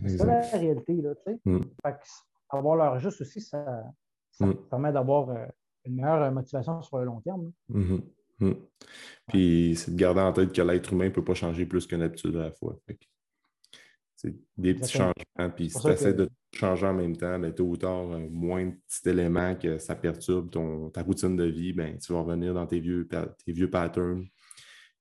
[0.06, 0.94] C'est la réalité.
[0.94, 1.40] Là, tu sais.
[1.44, 1.60] Mm.
[2.50, 3.84] avoir leur juste aussi, ça,
[4.32, 4.54] ça mm.
[4.68, 5.46] permet d'avoir euh,
[5.84, 7.52] une meilleure motivation sur le long terme.
[7.72, 8.00] Mm-hmm.
[8.40, 8.52] Mm.
[9.28, 12.02] Puis, c'est de garder en tête que l'être humain ne peut pas changer plus qu'une
[12.02, 12.76] habitude à la fois.
[12.88, 12.98] C'est
[14.56, 15.50] des petits changements.
[15.54, 18.66] Puis si tu essaies de changer en même temps, ben, tôt ou tard, euh, moins
[18.66, 22.54] de petits éléments que ça perturbe ton, ta routine de vie, ben, tu vas revenir
[22.54, 23.08] dans tes vieux,
[23.44, 24.26] tes vieux patterns.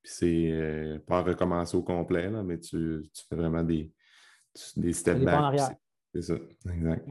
[0.02, 3.92] Puis c'est euh, pas recommencer au complet, là, mais tu, tu, fais vraiment des,
[4.76, 5.18] des step.
[6.14, 6.36] C'est ça,
[6.72, 7.10] exact.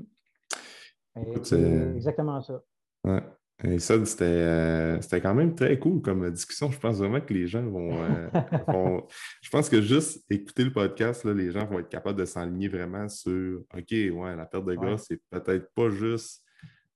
[1.43, 2.63] C'est exactement ça.
[3.05, 3.23] Ouais.
[3.63, 6.71] Et ça, euh, c'était quand même très cool comme discussion.
[6.73, 8.29] Je pense vraiment que les gens euh,
[8.69, 9.07] vont.
[9.43, 12.69] je pense que juste écouter le podcast, là, les gens vont être capables de s'enligner
[12.69, 16.43] vraiment sur OK, ouais, la perte de gras, c'est peut-être pas juste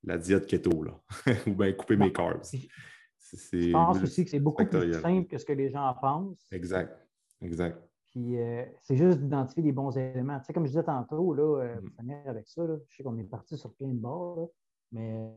[0.03, 1.01] la diète keto, là,
[1.47, 2.43] ou bien couper mes carbs.
[2.53, 6.49] Je pense aussi que c'est beaucoup plus simple que ce que les gens en pensent.
[6.51, 7.07] Exact.
[7.41, 7.79] Exact.
[8.07, 10.41] Puis euh, c'est juste d'identifier les bons éléments.
[10.41, 12.11] Tu sais, comme je disais tantôt, là, mm.
[12.27, 14.51] avec ça, je sais qu'on est parti sur plein de bords,
[14.91, 15.31] mais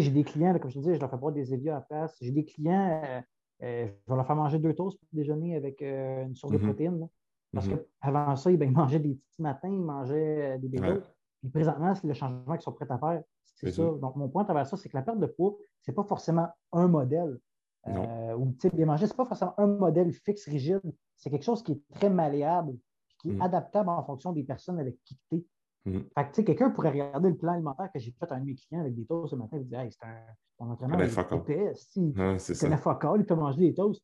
[0.00, 1.80] j'ai des clients, comme je te disais, je leur fais pas des éviers à la
[1.80, 2.16] place.
[2.20, 3.20] J'ai des clients, euh,
[3.62, 6.58] euh, je vais leur faire manger deux toasts pour déjeuner avec euh, une source de
[6.58, 6.62] mm-hmm.
[6.62, 7.08] protéines.
[7.52, 7.84] parce mm-hmm.
[8.00, 10.98] qu'avant ça, ben, ils, mangeaient des petits matins, ils mangeaient des bébés.
[11.40, 13.22] Puis présentement, c'est le changement qu'ils sont prêts à faire.
[13.54, 13.82] C'est ça.
[13.82, 16.48] Donc, mon point à ça, c'est que la perte de poids, ce n'est pas forcément
[16.72, 17.38] un modèle.
[17.86, 20.80] ou bien manger, ce n'est pas forcément un modèle fixe, rigide.
[21.16, 22.76] C'est quelque chose qui est très malléable,
[23.18, 23.42] qui est mm.
[23.42, 25.44] adaptable en fonction des personnes avec qui tu es.
[25.84, 25.98] Mm.
[26.14, 28.80] Fait quelqu'un pourrait regarder le plan alimentaire que j'ai fait à un de mes clients
[28.80, 31.90] avec des toasts ce matin et dire Hey, c'est un, un entraînement avec TPS.
[32.38, 34.02] c'est la focal, il peut manger des toasts.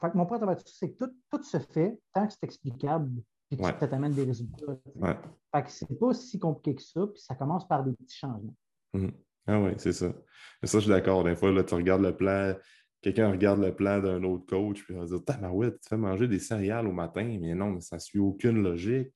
[0.00, 3.10] Fait que mon point de c'est que tout, tout, se fait tant que c'est explicable
[3.50, 4.76] et que ça t'amène des résultats.
[4.96, 5.16] Ouais.
[5.54, 8.54] Fait que c'est pas si compliqué que ça, puis ça commence par des petits changements.
[8.94, 9.08] Mm.
[9.46, 10.12] Ah oui, c'est ça.
[10.60, 11.22] Mais ça, je suis d'accord.
[11.22, 12.54] Des fois, là, tu regardes le plan,
[13.00, 16.26] quelqu'un regarde le plan d'un autre coach, puis il va dire ouais, tu fais manger
[16.26, 19.12] des céréales au matin, mais non, mais ça ne suit aucune logique.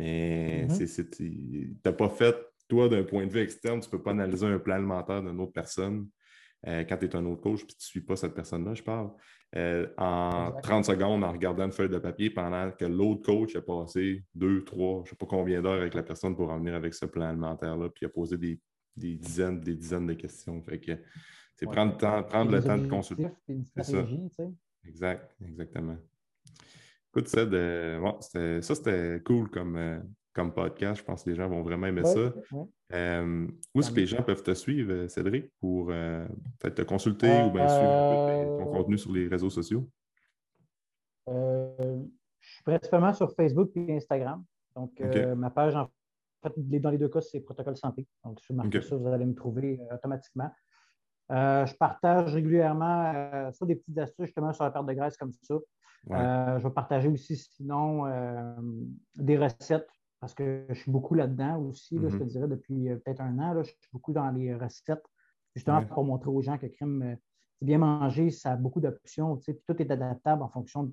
[0.00, 1.10] Mais mm-hmm.
[1.16, 2.34] tu n'as pas fait,
[2.68, 5.38] toi, d'un point de vue externe, tu ne peux pas analyser un plan alimentaire d'une
[5.40, 6.08] autre personne
[6.66, 8.82] euh, quand tu es un autre coach puis tu ne suis pas cette personne-là, je
[8.82, 9.10] parle.
[9.56, 13.60] Euh, en 30 secondes, en regardant une feuille de papier pendant que l'autre coach a
[13.60, 16.94] passé deux, trois, je ne sais pas combien d'heures avec la personne pour revenir avec
[16.94, 18.58] ce plan alimentaire-là, puis a posé des,
[18.96, 20.62] dizaines, des dizaines de questions.
[20.62, 20.92] Fait que
[21.56, 23.28] c'est prendre, le temps, prendre le temps de consulter.
[23.76, 24.06] C'est ça.
[24.86, 25.98] Exact, exactement.
[27.12, 27.44] Écoute, ça,
[28.74, 29.98] c'était cool comme, euh,
[30.32, 31.00] comme podcast.
[31.00, 32.32] Je pense que les gens vont vraiment aimer ça.
[32.92, 36.24] Euh, où est-ce que les gens peuvent te suivre, Cédric, pour euh,
[36.60, 39.88] peut-être te consulter ou bien suivre ton contenu sur les réseaux sociaux?
[41.26, 44.44] je suis principalement sur Facebook et Instagram.
[44.76, 45.00] Donc,
[45.36, 45.90] ma page, en
[46.42, 48.06] fait, dans les deux cas, c'est Protocole Santé.
[48.24, 50.50] Donc, si vous marquez ça, vous allez me trouver automatiquement.
[51.28, 55.56] je partage régulièrement soit des petites astuces justement sur la perte de graisse comme ça,
[56.10, 58.54] euh, je vais partager aussi, sinon, euh,
[59.16, 59.88] des recettes
[60.20, 62.26] parce que je suis beaucoup là-dedans aussi, je te mm-hmm.
[62.26, 63.62] dirais, depuis euh, peut-être un an.
[63.62, 65.04] je suis beaucoup dans les recettes,
[65.54, 67.16] justement pour montrer aux gens que crime,
[67.62, 69.38] bien manger, ça a beaucoup d'options.
[69.38, 70.92] tout est adaptable en fonction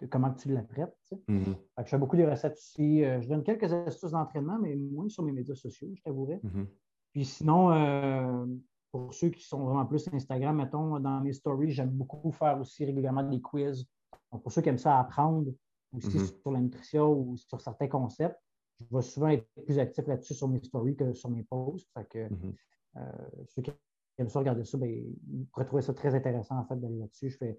[0.00, 0.94] de comment tu l'apprêtes.
[1.28, 1.56] Mm-hmm.
[1.78, 3.00] Je fais beaucoup de recettes aussi.
[3.02, 6.40] je donne quelques astuces d'entraînement, mais moins sur mes médias sociaux, je t'avouerais.
[6.44, 6.66] Mm-hmm.
[7.12, 8.46] Puis sinon,
[8.92, 12.84] pour ceux qui sont vraiment plus Instagram, mettons, dans mes stories, j'aime beaucoup faire aussi
[12.84, 13.84] régulièrement des quiz
[14.30, 15.52] pour ceux qui aiment ça apprendre
[15.92, 16.26] aussi mhm.
[16.26, 18.38] sur la nutrition ou sur certains concepts,
[18.80, 21.88] je vais souvent être plus actif là-dessus sur mes stories que sur mes posts.
[22.08, 22.54] que, mhm.
[23.48, 23.72] ceux qui
[24.18, 27.30] aiment ça regarder ça, ben, ils pourraient trouver ça très intéressant en fait d'aller là-dessus.
[27.30, 27.58] Je fais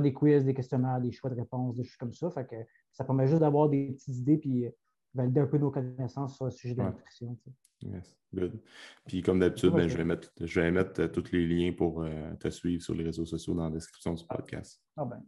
[0.00, 2.30] des quiz, des questionnaires, des choix de réponses, des choses comme ça.
[2.30, 2.56] Fait que
[2.92, 4.66] ça permet juste d'avoir des petites idées puis
[5.14, 7.38] valider un peu nos connaissances sur le sujet de la nutrition.
[7.82, 8.60] Yes, good.
[9.06, 12.02] Puis comme d'habitude, ben, je, vais mettre, je vais mettre euh, tous les liens pour
[12.02, 14.82] euh, te suivre sur les réseaux sociaux dans la description du podcast.
[14.96, 15.22] Ah ben,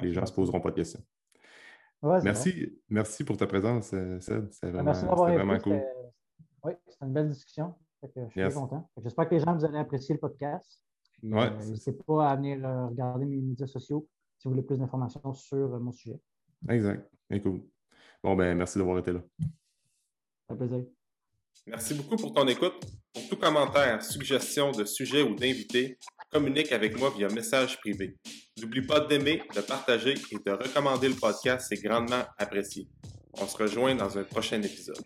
[0.00, 1.00] les gens ne se poseront pas de questions.
[2.22, 4.52] merci, merci pour ta présence, euh, Ced.
[4.52, 5.82] C'était ben, vraiment, vraiment cool.
[6.64, 7.74] Oui, c'était une belle discussion.
[8.02, 8.88] je suis très content.
[9.02, 10.82] J'espère que les gens vous allez apprécier le podcast.
[11.22, 15.92] N'hésitez pas à venir regarder mes médias sociaux si vous voulez plus d'informations sur mon
[15.92, 16.20] sujet.
[16.68, 17.08] Exact.
[17.42, 17.62] Cool.
[18.22, 19.20] Bon, ben merci d'avoir été là.
[20.48, 20.84] Un plaisir.
[21.66, 22.74] Merci beaucoup pour ton écoute.
[23.12, 25.98] Pour tout commentaire, suggestion de sujet ou d'invité,
[26.32, 28.16] communique avec moi via message privé.
[28.60, 32.88] N'oublie pas d'aimer, de partager et de recommander le podcast, c'est grandement apprécié.
[33.34, 35.02] On se rejoint dans un prochain épisode.